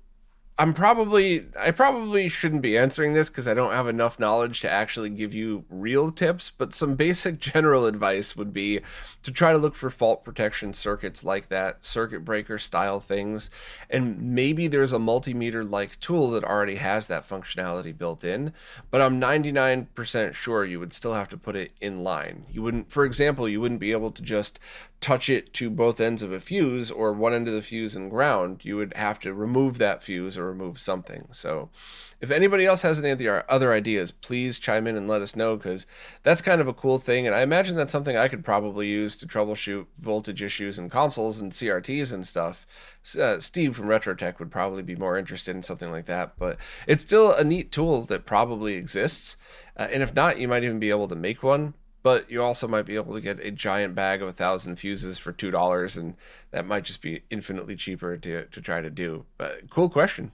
[0.61, 4.71] I'm probably I probably shouldn't be answering this because I don't have enough knowledge to
[4.71, 8.81] actually give you real tips, but some basic general advice would be
[9.23, 13.51] to try to look for fault protection circuits like that, circuit breaker style things,
[13.89, 18.53] and maybe there's a multimeter like tool that already has that functionality built in,
[18.91, 22.47] but I'm 99% sure you would still have to put it in line.
[22.51, 24.59] You wouldn't for example, you wouldn't be able to just
[25.01, 28.11] touch it to both ends of a fuse or one end of the fuse and
[28.11, 28.65] ground.
[28.65, 31.29] You would have to remove that fuse or remove something.
[31.31, 31.71] So,
[32.21, 35.37] if anybody else has any of the other ideas, please chime in and let us
[35.37, 35.87] know because
[36.25, 37.29] that's kind of a cool thing.
[37.29, 41.41] And I imagine that's something I could probably use to troubleshoot voltage issues in consoles
[41.41, 42.67] and CRTs and stuff.
[43.17, 46.59] Uh, Steve from RetroTech would probably be more interested in something like that, but
[46.89, 49.37] it's still a neat tool that probably exists.
[49.77, 51.75] Uh, and if not, you might even be able to make one
[52.09, 55.19] but you also might be able to get a giant bag of a thousand fuses
[55.19, 56.15] for two dollars, and
[56.53, 59.27] that might just be infinitely cheaper to to try to do.
[59.37, 60.33] But cool question.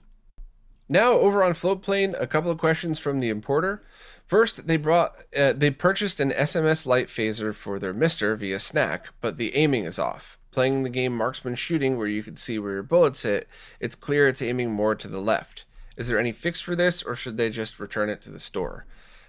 [0.87, 3.81] Now over on Floatplane, a couple of questions from the importer.
[4.25, 9.07] First, they brought uh, they purchased an SMS light phaser for their MiSTer via SNAC,
[9.19, 10.37] but the aiming is off.
[10.51, 13.49] Playing the game Marksman Shooting, where you can see where your bullets hit,
[13.81, 15.65] it's clear it's aiming more to the left.
[15.97, 18.85] Is there any fix for this, or should they just return it to the store?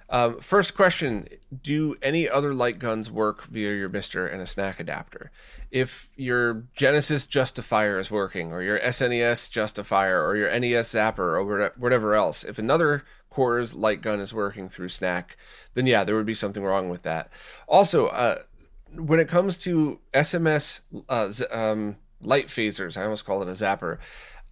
[0.09, 1.29] Um, first question
[1.63, 5.31] Do any other light guns work via your MiSTer and a SNAC adapter?
[5.71, 11.73] If your Genesis Justifier is working, or your SNES Justifier, or your NES Zapper, or
[11.77, 15.37] whatever else, if another Coors light gun is working through SNAC,
[15.75, 17.31] then yeah, there would be something wrong with that.
[17.67, 18.39] Also, uh,
[18.95, 23.99] when it comes to SMS uh, um, light phasers, I almost call it a zapper.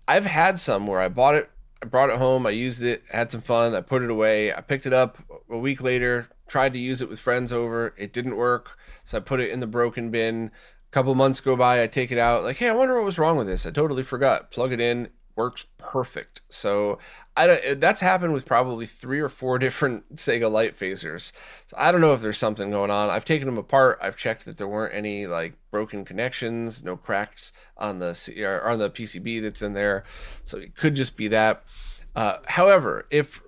[0.06, 1.50] I've had some where I bought it
[1.82, 2.46] I brought it home.
[2.46, 3.74] I used it, had some fun.
[3.74, 4.52] I put it away.
[4.54, 5.18] I picked it up
[5.50, 7.94] a week later, tried to use it with friends over.
[7.98, 8.78] It didn't work.
[9.04, 10.50] So I put it in the broken bin.
[10.88, 11.82] A couple months go by.
[11.82, 12.42] I take it out.
[12.42, 13.66] Like, hey, I wonder what was wrong with this.
[13.66, 14.50] I totally forgot.
[14.50, 16.42] Plug it in works perfect.
[16.48, 16.98] So
[17.36, 21.32] I don't, that's happened with probably three or four different Sega light phasers.
[21.66, 23.10] So I don't know if there's something going on.
[23.10, 23.98] I've taken them apart.
[24.00, 28.78] I've checked that there weren't any like broken connections, no cracks on the or on
[28.78, 30.04] the PCB that's in there.
[30.44, 31.64] So it could just be that.
[32.14, 33.42] Uh, however, if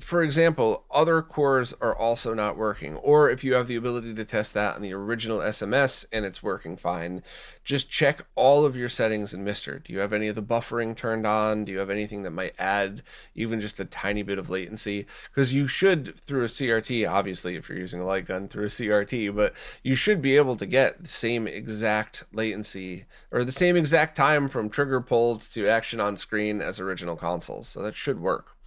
[0.00, 4.24] for example, other cores are also not working, or if you have the ability to
[4.24, 7.22] test that on the original SMS and it's working fine,
[7.64, 9.82] just check all of your settings in MiSTer.
[9.82, 11.64] Do you have any of the buffering turned on?
[11.64, 13.02] Do you have anything that might add
[13.34, 15.06] even just a tiny bit of latency?
[15.30, 18.68] Because you should, through a CRT, obviously, if you're using a light gun through a
[18.68, 23.76] CRT, but you should be able to get the same exact latency or the same
[23.76, 27.68] exact time from trigger pulled to action on screen as original consoles.
[27.68, 28.57] So that should work.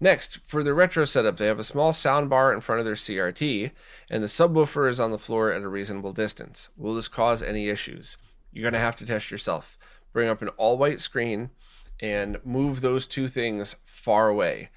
[0.00, 3.70] Next, for the retro setup, they have a small soundbar in front of their CRT,
[4.10, 6.68] and the subwoofer is on the floor at a reasonable distance.
[6.76, 8.18] Will this cause any issues?
[8.52, 9.78] You're going to have to test yourself.
[10.12, 11.50] Bring up an all white screen
[12.00, 14.68] and move those two things far away.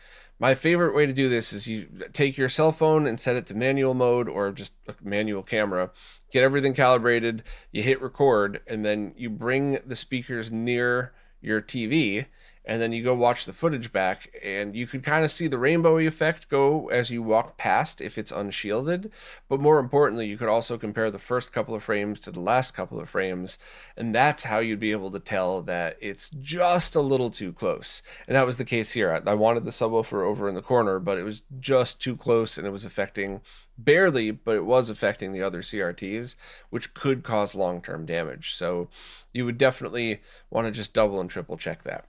[0.42, 3.46] My favorite way to do this is you take your cell phone and set it
[3.48, 5.92] to manual mode or just a manual camera.
[6.32, 12.28] Get everything calibrated, you hit record, and then you bring the speakers near your TV
[12.70, 15.58] and then you go watch the footage back and you could kind of see the
[15.58, 19.12] rainbow effect go as you walk past if it's unshielded
[19.48, 22.76] but more importantly you could also compare the first couple of frames to the last
[22.76, 23.58] couple of frames
[23.98, 28.04] and that's how you'd be able to tell that it's just a little too close
[28.28, 31.18] and that was the case here i, wanted the subwoofer over in the corner but
[31.18, 33.42] it was just too close and it was affecting
[33.82, 36.36] barely, but it was affecting the other CRTs,
[36.70, 38.54] which could cause long term damage.
[38.56, 38.90] So
[39.34, 42.09] you would definitely want to just double and triple check that.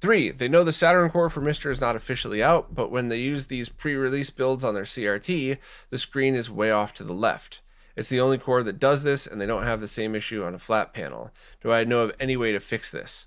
[0.00, 3.18] Three, they know the Saturn core for MiSTer is not officially out, but when they
[3.18, 5.56] use these pre-release builds on their CRT,
[5.88, 7.62] the screen is way off to the left.
[7.96, 10.54] It's the only core that does this, and they don't have the same issue on
[10.54, 11.30] a flat panel.
[11.62, 13.26] Do I know of any way to fix this?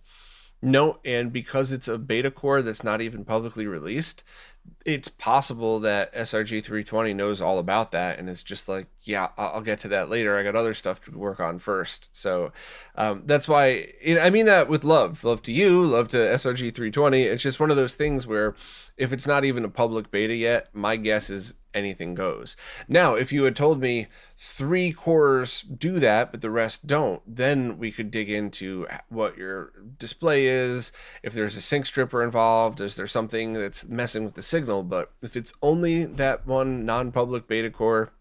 [0.62, 4.24] No, and because it's a beta core that's not even publicly released,
[4.86, 9.62] it's possible that SRG 320 knows all about that and is just like, yeah, I'll
[9.62, 10.38] get to that later.
[10.38, 12.16] I got other stuff to work on first.
[12.16, 12.52] So
[12.94, 13.92] um, that's why
[14.22, 17.24] I mean that with love, love to you, love to SRG 320.
[17.24, 18.56] It's just one of those things where
[18.98, 22.56] if it's not even a public beta yet, my guess is anything goes.
[22.88, 27.80] Now, if you had told me three cores do that, but the rest don't, then
[27.80, 30.92] we could dig into what your display is,
[31.24, 34.84] if there's a sync stripper involved, is there something that's messing with the signal?
[34.84, 38.12] But if it's only that one non public beta core,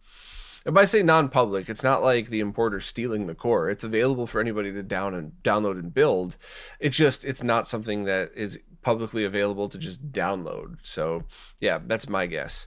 [0.66, 3.70] and by say non-public, it's not like the importer stealing the core.
[3.70, 6.36] It's available for anybody to down and download and build.
[6.80, 10.76] It's just it's not something that is publicly available to just download.
[10.82, 11.24] So
[11.60, 12.66] yeah, that's my guess.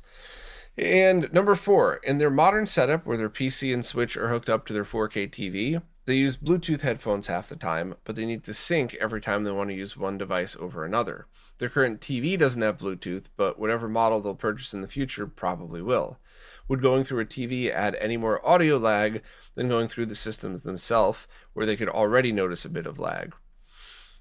[0.78, 4.66] And number four, in their modern setup where their PC and Switch are hooked up
[4.66, 8.54] to their 4K TV, they use Bluetooth headphones half the time, but they need to
[8.54, 11.28] sync every time they want to use one device over another.
[11.60, 15.82] Their current TV doesn't have Bluetooth, but whatever model they'll purchase in the future probably
[15.82, 16.18] will.
[16.72, 19.24] Would going through a TV add any more audio lag
[19.56, 23.36] than going through the systems themselves, where they could already notice a bit of lag?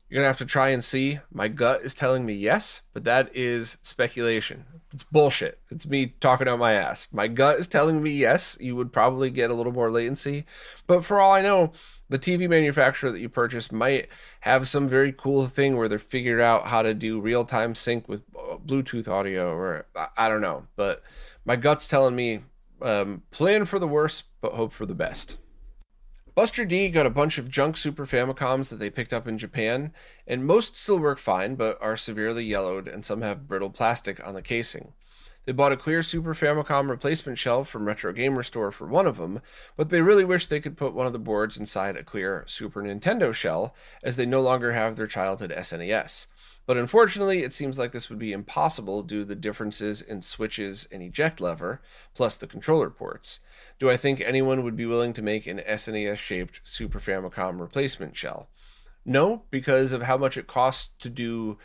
[0.08, 1.20] You're going to have to try and see.
[1.32, 4.64] My gut is telling me yes, but that is speculation.
[4.92, 5.60] It's bullshit.
[5.70, 7.06] It's me talking out my ass.
[7.12, 10.44] My gut is telling me yes, you would probably get a little more latency.
[10.88, 11.70] But for all I know,
[12.08, 14.08] the TV manufacturer that you purchase might
[14.40, 18.08] have some very cool thing where they're figured out how to do real time sync
[18.08, 19.86] with Bluetooth audio, or
[20.16, 20.66] I don't know.
[20.74, 21.04] But
[21.44, 22.40] my gut's telling me
[22.82, 25.38] um, plan for the worst, but hope for the best.
[26.34, 29.92] Buster D got a bunch of junk Super Famicoms that they picked up in Japan,
[30.26, 34.34] and most still work fine but are severely yellowed and some have brittle plastic on
[34.34, 34.92] the casing.
[35.46, 39.16] They bought a clear Super Famicom replacement shell from Retro Game Restore for one of
[39.16, 39.40] them,
[39.76, 42.82] but they really wish they could put one of the boards inside a clear Super
[42.82, 46.26] Nintendo shell, as they no longer have their childhood SNES.
[46.70, 50.86] But unfortunately, it seems like this would be impossible due to the differences in switches
[50.92, 51.82] and eject lever,
[52.14, 53.40] plus the controller ports.
[53.80, 58.16] Do I think anyone would be willing to make an SNES shaped Super Famicom replacement
[58.16, 58.50] shell?
[59.04, 61.58] No, because of how much it costs to do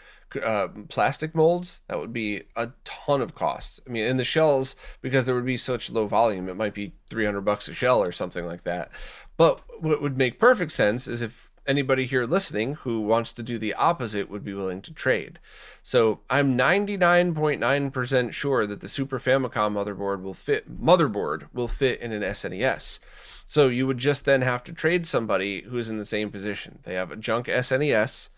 [0.44, 1.82] uh, plastic molds.
[1.88, 3.80] That would be a ton of costs.
[3.86, 6.96] I mean, in the shells, because there would be such low volume, it might be
[7.12, 8.90] 300 bucks a shell or something like that.
[9.38, 13.58] But what would make perfect sense is if anybody here listening who wants to do
[13.58, 15.40] the opposite would be willing to trade.
[15.84, 22.12] So I'm 99.9% sure that the Super Famicom motherboard will fit motherboard will fit in
[22.12, 23.00] an SNES.
[23.48, 26.80] So you would just then have to trade somebody who's in the same position.
[26.84, 28.30] They have a junk SNES,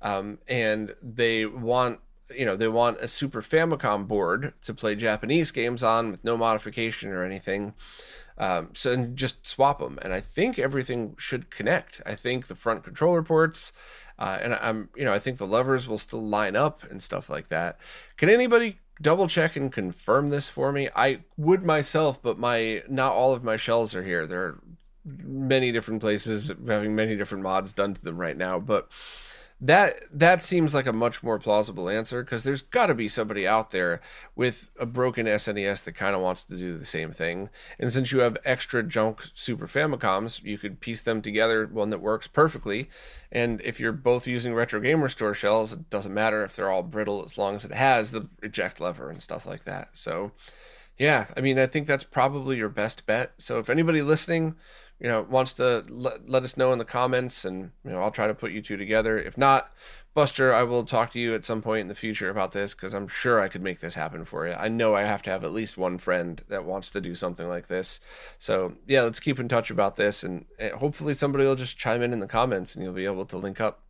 [0.00, 2.00] um, and they want
[2.34, 6.36] you know they want a Super Famicom board to play Japanese games on with no
[6.36, 7.74] modification or anything.
[8.42, 12.02] Um, so and just swap them, and I think everything should connect.
[12.04, 13.72] I think the front controller ports,
[14.18, 17.30] uh, and I'm you know I think the levers will still line up and stuff
[17.30, 17.78] like that.
[18.16, 20.88] Can anybody double check and confirm this for me?
[20.96, 24.26] I would myself, but my not all of my shells are here.
[24.26, 24.58] There are
[25.04, 28.90] many different places having many different mods done to them right now, but
[29.64, 33.46] that that seems like a much more plausible answer because there's got to be somebody
[33.46, 34.00] out there
[34.34, 37.48] with a broken SNES that kind of wants to do the same thing.
[37.78, 42.00] And since you have extra junk Super Famicoms, you could piece them together one that
[42.00, 42.90] works perfectly.
[43.30, 46.82] And if you're both using Retro Game Restore shells, it doesn't matter if they're all
[46.82, 49.90] brittle as long as it has the eject lever and stuff like that.
[49.92, 50.32] So,
[50.98, 53.32] yeah, I mean, I think that's probably your best bet.
[53.38, 54.56] So if anybody listening
[55.02, 58.12] you know wants to let, let us know in the comments and you know i'll
[58.12, 59.18] try to put you two together.
[59.18, 59.72] If not
[60.14, 62.94] buster i will talk to you at some point in the future about this because
[62.94, 64.54] i'm sure i could make this happen for you.
[64.54, 67.48] I know i have to have at least one friend that wants to do something
[67.48, 68.00] like this.
[68.38, 72.02] So yeah let's keep in touch about this and eh, hopefully somebody will just chime
[72.02, 73.82] in in the comments and you'll be able to link up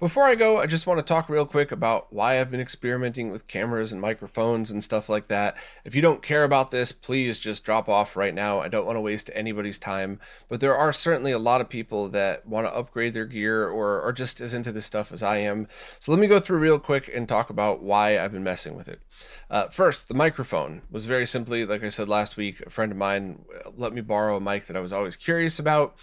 [0.00, 3.30] before I go, I just want to talk real quick about why I've been experimenting
[3.32, 5.56] with cameras and microphones and stuff like that.
[5.84, 8.60] If you don't care about this, please just drop off right now.
[8.60, 12.08] I don't want to waste anybody's time, but there are certainly a lot of people
[12.10, 15.38] that want to upgrade their gear or are just as into this stuff as I
[15.38, 15.66] am.
[15.98, 18.86] So let me go through real quick and talk about why I've been messing with
[18.86, 19.02] it.
[19.50, 22.98] Uh, first, the microphone was very simply, like I said last week, a friend of
[22.98, 23.44] mine
[23.76, 25.96] let me borrow a mic that I was always curious about.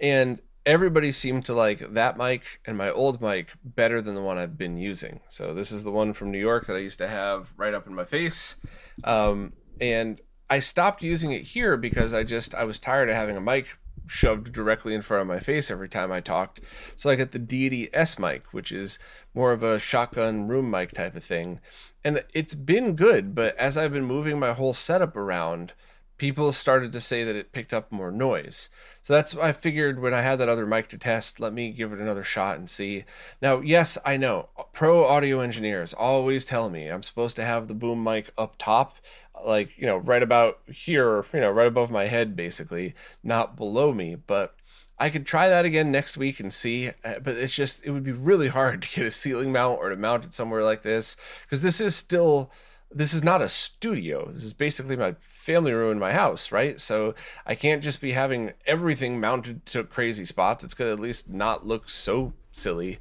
[0.00, 4.36] And everybody seemed to like that mic and my old mic better than the one
[4.36, 5.20] I've been using.
[5.28, 7.86] So this is the one from New York that I used to have right up
[7.86, 8.56] in my face.
[9.04, 13.36] Um, and I stopped using it here because I just I was tired of having
[13.36, 13.68] a mic
[14.08, 16.60] shoved directly in front of my face every time I talked.
[16.96, 18.98] So I got the Deity S mic, which is
[19.34, 21.60] more of a shotgun room mic type of thing.
[22.04, 25.72] And it's been good, but as I've been moving my whole setup around,
[26.18, 28.70] people started to say that it picked up more noise.
[29.02, 31.70] So that's why I figured when I had that other mic to test, let me
[31.70, 33.04] give it another shot and see.
[33.42, 37.74] Now, yes, I know pro audio engineers always tell me I'm supposed to have the
[37.74, 38.96] boom mic up top,
[39.44, 43.92] like, you know, right about here, you know, right above my head, basically, not below
[43.92, 44.14] me.
[44.14, 44.54] But
[44.98, 48.04] I could try that again next week and see, uh, but it's just, it would
[48.04, 51.16] be really hard to get a ceiling mount or to mount it somewhere like this
[51.42, 52.50] because this is still
[52.90, 54.30] this is not a studio.
[54.30, 56.80] This is basically my family room in my house, right?
[56.80, 57.14] So
[57.44, 60.64] I can't just be having everything mounted to crazy spots.
[60.64, 62.98] It's going to at least not look so silly.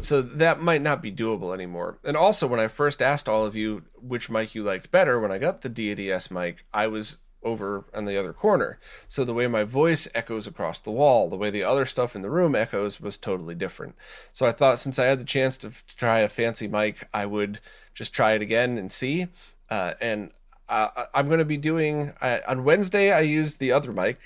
[0.00, 1.98] So that might not be doable anymore.
[2.04, 5.32] And also, when I first asked all of you which mic you liked better, when
[5.32, 8.78] I got the Deity mic, I was over on the other corner.
[9.08, 12.22] So the way my voice echoes across the wall, the way the other stuff in
[12.22, 13.94] the room echoes was totally different.
[14.32, 17.60] So I thought since I had the chance to, try a fancy mic, I would
[17.94, 19.28] just try it again and see.
[19.70, 20.30] Uh, and
[20.68, 23.12] uh, I'm going to be doing on Wednesday.
[23.12, 24.18] I used the other mic,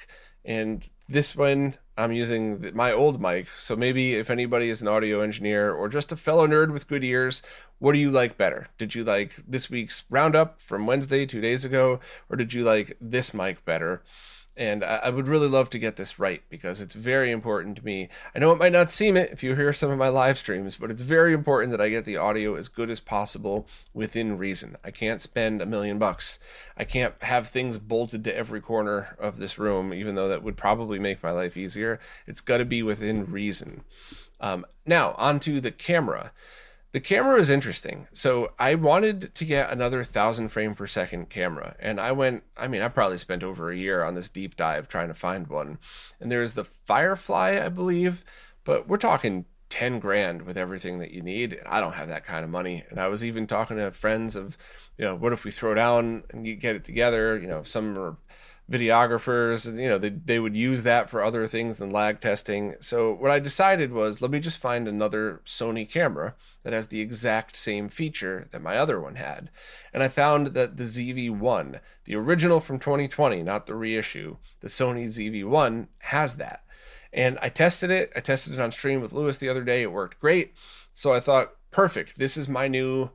[0.44, 3.48] and this one I'm using my old mic.
[3.48, 7.02] So maybe if anybody is an audio engineer or just a fellow nerd with good
[7.02, 7.42] ears,
[7.78, 8.68] what do you like better?
[8.76, 12.96] Did you like this week's roundup from Wednesday, two days ago, or did you like
[13.00, 14.02] this mic better?
[14.56, 18.08] And I, would really love to get this right because it's very important to me.
[18.34, 20.76] I know it might not seem it if you hear some of my live streams,
[20.76, 24.78] but it's very important that I get the audio as good as possible within reason.
[24.82, 26.38] I can't spend a million bucks.
[26.74, 30.56] I can't have things bolted to every corner of this room, even though that would
[30.56, 32.00] probably make my life easier.
[32.26, 33.82] It's got to be within reason.
[34.40, 36.32] Um, now, onto the camera.
[36.96, 38.08] The camera is interesting.
[38.14, 42.44] So I wanted to get another thousand frame per second camera, and I went.
[42.56, 45.46] I mean, I probably spent over a year on this deep dive trying to find
[45.46, 45.78] one.
[46.20, 48.24] And there's the Firefly, I believe,
[48.64, 51.52] but we're talking 10 grand with everything that you need.
[51.52, 52.82] And I don't have that kind of money.
[52.88, 54.56] And I was even talking to friends of,
[54.96, 57.38] you know, what if we throw down and you get it together?
[57.38, 58.16] You know, some are
[58.70, 62.74] videographers and you know they, they would use that for other things than lag testing
[62.80, 66.34] so what i decided was let me just find another sony camera
[66.66, 69.50] that has the exact same feature that my other one had.
[69.94, 75.04] And i found that the zv1 the original from 2020 not the reissue the sony
[75.04, 76.64] zv1 has that.
[77.12, 78.10] And i tested it.
[78.16, 79.82] I tested it on stream with lewis the other day.
[79.82, 80.54] It worked great.
[80.92, 82.18] So i thought perfect.
[82.18, 83.10] This is my new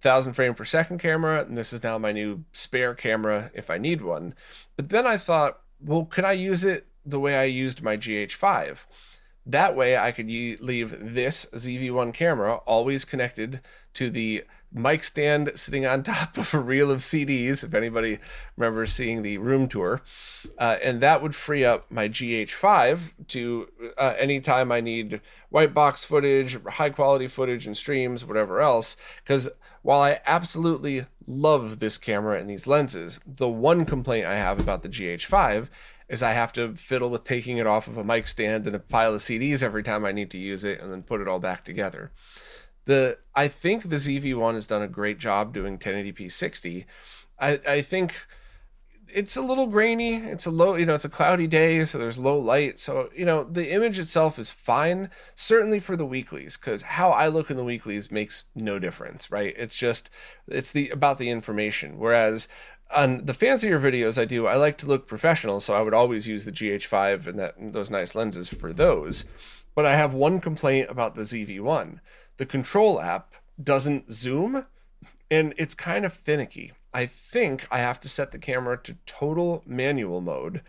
[0.00, 3.78] thousand frame per second camera, and this is now my new spare camera if I
[3.78, 4.36] need one.
[4.76, 8.84] But then I thought, well, could I use it the way I used my GH5?
[9.46, 13.60] That way, I could leave this ZV1 camera always connected
[13.94, 18.18] to the mic stand sitting on top of a reel of CDs, if anybody
[18.56, 20.02] remembers seeing the room tour.
[20.58, 25.20] Uh, and that would free up my GH5 to uh, anytime I need
[25.50, 28.96] white box footage, high quality footage and streams, whatever else.
[29.22, 29.48] Because
[29.82, 34.82] while I absolutely love this camera and these lenses, the one complaint I have about
[34.82, 35.68] the GH5
[36.08, 38.80] is I have to fiddle with taking it off of a mic stand and a
[38.80, 41.40] pile of CDs every time I need to use it and then put it all
[41.40, 42.12] back together.
[42.84, 46.86] The I think the ZV1 has done a great job doing 1080p 60.
[47.38, 48.14] I, I think
[49.08, 50.16] it's a little grainy.
[50.16, 52.80] It's a low, you know, it's a cloudy day, so there's low light.
[52.80, 57.28] So, you know, the image itself is fine, certainly for the weeklies, because how I
[57.28, 59.54] look in the weeklies makes no difference, right?
[59.56, 60.10] It's just,
[60.48, 61.98] it's the about the information.
[61.98, 62.48] Whereas
[62.94, 66.28] on the fancier videos I do, I like to look professional, so I would always
[66.28, 69.24] use the GH5 and that those nice lenses for those.
[69.74, 72.00] But I have one complaint about the ZV1.
[72.36, 74.66] The control app doesn't zoom
[75.30, 76.72] and it's kind of finicky.
[76.92, 80.62] I think I have to set the camera to total manual mode,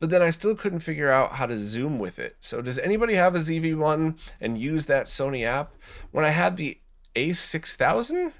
[0.00, 2.36] but then I still couldn't figure out how to zoom with it.
[2.40, 5.74] So, does anybody have a ZV1 and use that Sony app?
[6.10, 6.78] When I had the
[7.14, 8.32] A6000,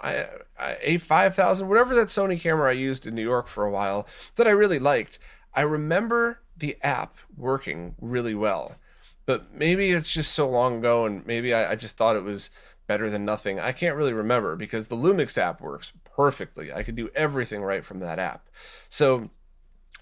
[0.00, 0.26] I,
[0.58, 4.06] I, A5000, whatever that Sony camera I used in New York for a while
[4.36, 5.18] that I really liked,
[5.54, 8.76] I remember the app working really well.
[9.24, 12.50] But maybe it's just so long ago, and maybe I, I just thought it was
[12.86, 13.58] better than nothing.
[13.58, 16.72] I can't really remember because the Lumix app works perfectly.
[16.72, 18.48] I could do everything right from that app.
[18.88, 19.30] So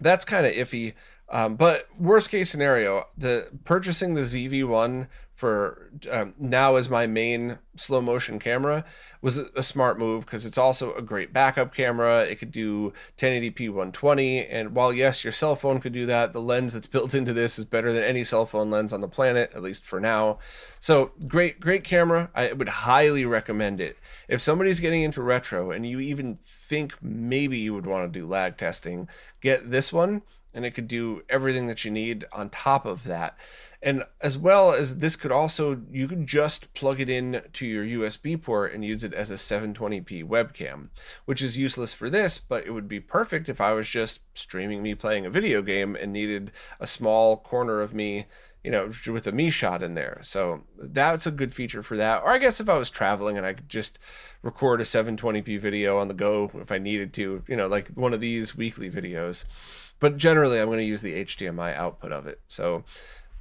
[0.01, 0.95] that's kind of iffy.
[1.29, 5.09] Um, but worst case scenario, the purchasing the ZV1
[5.45, 8.83] for um, now as my main slow motion camera
[9.21, 12.23] was a, a smart move because it's also a great backup camera.
[12.23, 16.41] It could do 1080p 120, and while yes, your cell phone could do that, the
[16.41, 19.53] lens that's built into this is better than any cell phone lens on the planet,
[19.55, 20.39] at least for now.
[20.81, 22.31] So great, great camera.
[22.35, 23.99] I would highly recommend it.
[24.29, 28.27] If somebody's getting into retro and you even think maybe you would want to do
[28.27, 29.11] lag testing,
[29.43, 30.23] get this one
[30.55, 33.37] and it could do everything that you need on top of that.
[33.85, 37.85] And as well as this could also, you could just plug it in to your
[37.85, 40.89] USB port and use it as a 720p webcam,
[41.27, 44.83] which is useless for this, but it would be perfect if I was just streaming
[44.83, 48.25] me playing a video game and needed a small corner of me
[48.65, 50.19] you know, with a me shot in there.
[50.23, 52.23] So that's a good feature for that.
[52.23, 53.99] Or I guess if I was traveling and I could just
[54.41, 58.15] record a 720p video on the go if I needed to, you know, like one
[58.15, 59.45] of these weekly videos.
[60.01, 62.41] But generally, I'm going to use the HDMI output of it.
[62.49, 62.85] So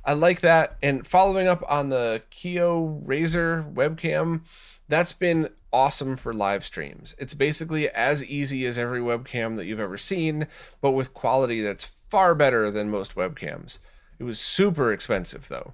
[0.06, 0.78] I like that.
[0.82, 4.42] And following up on the Kiyo Razer webcam,
[4.90, 7.16] that's been awesome for live streams.
[7.18, 10.48] It's basically as easy as every webcam that you've ever seen,
[10.82, 13.80] but with quality that's far better than most webcams.
[14.20, 15.74] It was super expensive though.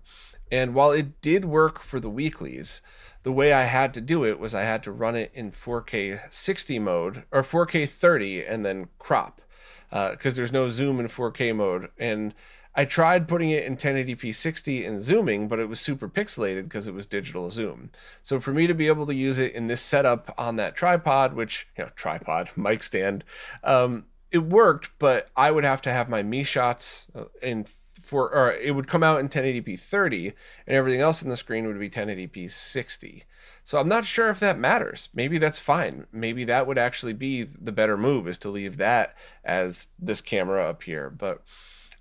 [0.52, 2.82] And while it did work for the weeklies,
[3.24, 6.20] the way I had to do it was I had to run it in 4K
[6.30, 9.42] 60 mode or 4K 30 and then crop
[9.90, 11.90] because uh, there's no zoom in 4K mode.
[11.98, 12.34] And
[12.80, 16.88] I tried putting it in 1080p 60 and zooming, but it was super pixelated because
[16.88, 17.90] it was digital zoom.
[18.24, 21.34] So for me to be able to use it in this setup on that tripod,
[21.34, 23.26] which you know tripod mic stand,
[23.66, 28.34] um, it worked, but I would have to have my me shots uh, in for
[28.34, 30.28] or it would come out in 1080p 30
[30.66, 33.26] and everything else in the screen would be 1080p 60
[33.66, 35.10] so i'm not sure if that matters.
[35.14, 36.08] Maybe that's fine.
[36.12, 40.64] Maybe that would actually be the better move is to leave that as this camera
[40.64, 41.10] up here.
[41.10, 41.44] But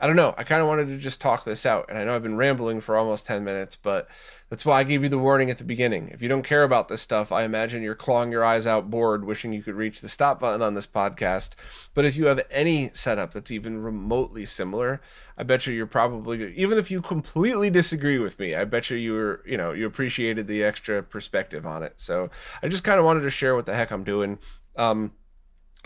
[0.00, 2.14] i don't know i kind of wanted to just talk this out and i know
[2.14, 4.08] i've been rambling for almost 10 minutes but
[4.50, 6.08] that's why I gave you the warning at the beginning.
[6.08, 9.24] If you don't care about this stuff, I imagine you're clawing your eyes out bored,
[9.24, 11.50] wishing you could reach the stop button on this podcast.
[11.92, 15.02] But if you have any setup that's even remotely similar,
[15.36, 18.96] I bet you you're probably even if you completely disagree with me, I bet you
[18.96, 21.92] you were, you know, you appreciated the extra perspective on it.
[21.96, 22.30] So
[22.62, 24.38] I just kind of wanted to share what the heck I'm doing.
[24.76, 25.12] Um,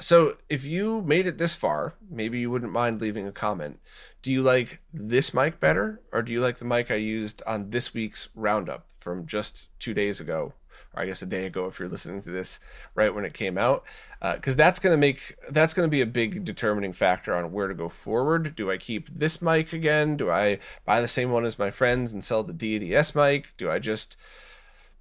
[0.03, 3.79] so if you made it this far, maybe you wouldn't mind leaving a comment.
[4.23, 7.71] Do you like this mic better, or do you like the mic I used on
[7.71, 10.53] this week's roundup from just two days ago,
[10.95, 12.61] or I guess a day ago if you're listening to this
[12.95, 13.85] right when it came out?
[14.21, 17.75] Because uh, that's gonna make that's gonna be a big determining factor on where to
[17.75, 18.55] go forward.
[18.55, 20.17] Do I keep this mic again?
[20.17, 23.49] Do I buy the same one as my friends and sell the Deity S mic?
[23.57, 24.17] Do I just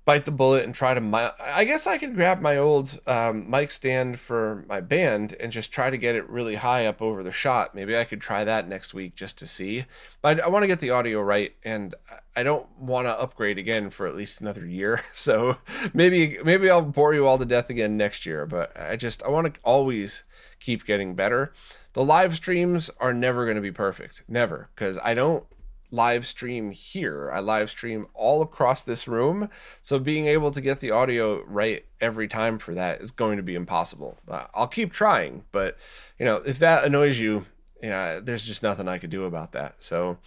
[0.04, 3.72] bite the bullet and try to I guess I could grab my old um, mic
[3.72, 7.32] stand for my band and just try to get it really high up over the
[7.32, 7.76] shot.
[7.76, 9.86] Maybe I could try that next week just to see.
[10.22, 11.93] But I, I want to get the audio right, and
[12.36, 15.02] I don't want to upgrade again for at least another year.
[15.14, 15.58] So
[15.93, 18.47] maybe maybe I'll bore you all to death again next year.
[18.47, 20.24] But I just I want to always
[20.60, 21.54] keep getting better.
[21.93, 25.43] The live streams are never going to be perfect, never, because I don't
[25.92, 27.30] live stream here.
[27.32, 29.50] I live stream all across this room.
[29.82, 33.44] So being able to get the audio right every time for that is going to
[33.44, 34.18] be impossible.
[34.28, 35.78] Uh, I'll keep trying, but
[36.18, 37.46] you know, if that annoys you,
[37.84, 39.76] yeah, there's just nothing I could do about that.
[39.80, 40.18] So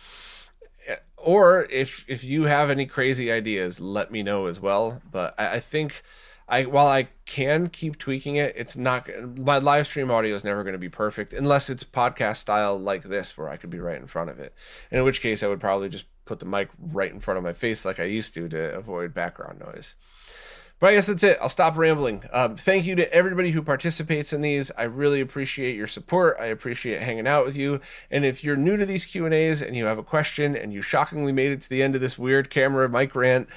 [0.86, 5.00] eh, or if if you have any crazy ideas, let me know as well.
[5.10, 6.02] But I, I think
[6.48, 10.62] I while I can keep tweaking it, it's not my live stream audio is never
[10.62, 14.00] going to be perfect unless it's podcast style like this where I could be right
[14.00, 14.54] in front of it.
[14.90, 17.52] In which case I would probably just put the mic right in front of my
[17.52, 19.94] face like I used to to avoid background noise.
[20.80, 21.38] But I guess that's it.
[21.40, 22.24] I'll stop rambling.
[22.32, 24.70] Um, thank you to everybody who participates in these.
[24.72, 26.36] I really appreciate your support.
[26.38, 27.80] I appreciate hanging out with you.
[28.10, 30.72] And if you're new to these Q and A's and you have a question and
[30.72, 33.48] you shockingly made it to the end of this weird camera mic rant,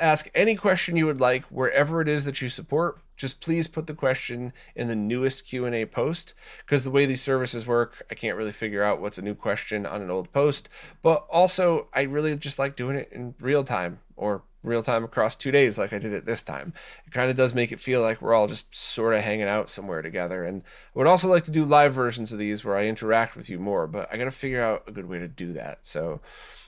[0.00, 3.86] ask any question you would like wherever it is that you support just please put
[3.86, 8.36] the question in the newest q&a post because the way these services work i can't
[8.36, 10.68] really figure out what's a new question on an old post
[11.02, 15.36] but also i really just like doing it in real time or real time across
[15.36, 16.74] two days like I did it this time.
[17.06, 19.70] It kind of does make it feel like we're all just sort of hanging out
[19.70, 20.44] somewhere together.
[20.44, 23.48] And I would also like to do live versions of these where I interact with
[23.48, 25.78] you more, but I got to figure out a good way to do that.
[25.82, 26.20] So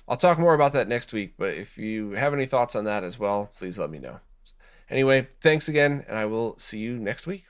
[0.06, 1.34] I'll talk more about that next week.
[1.36, 4.20] But if you have any thoughts on that as well, please let me know.
[4.90, 7.44] Anyway, thanks again, and I will see you next week.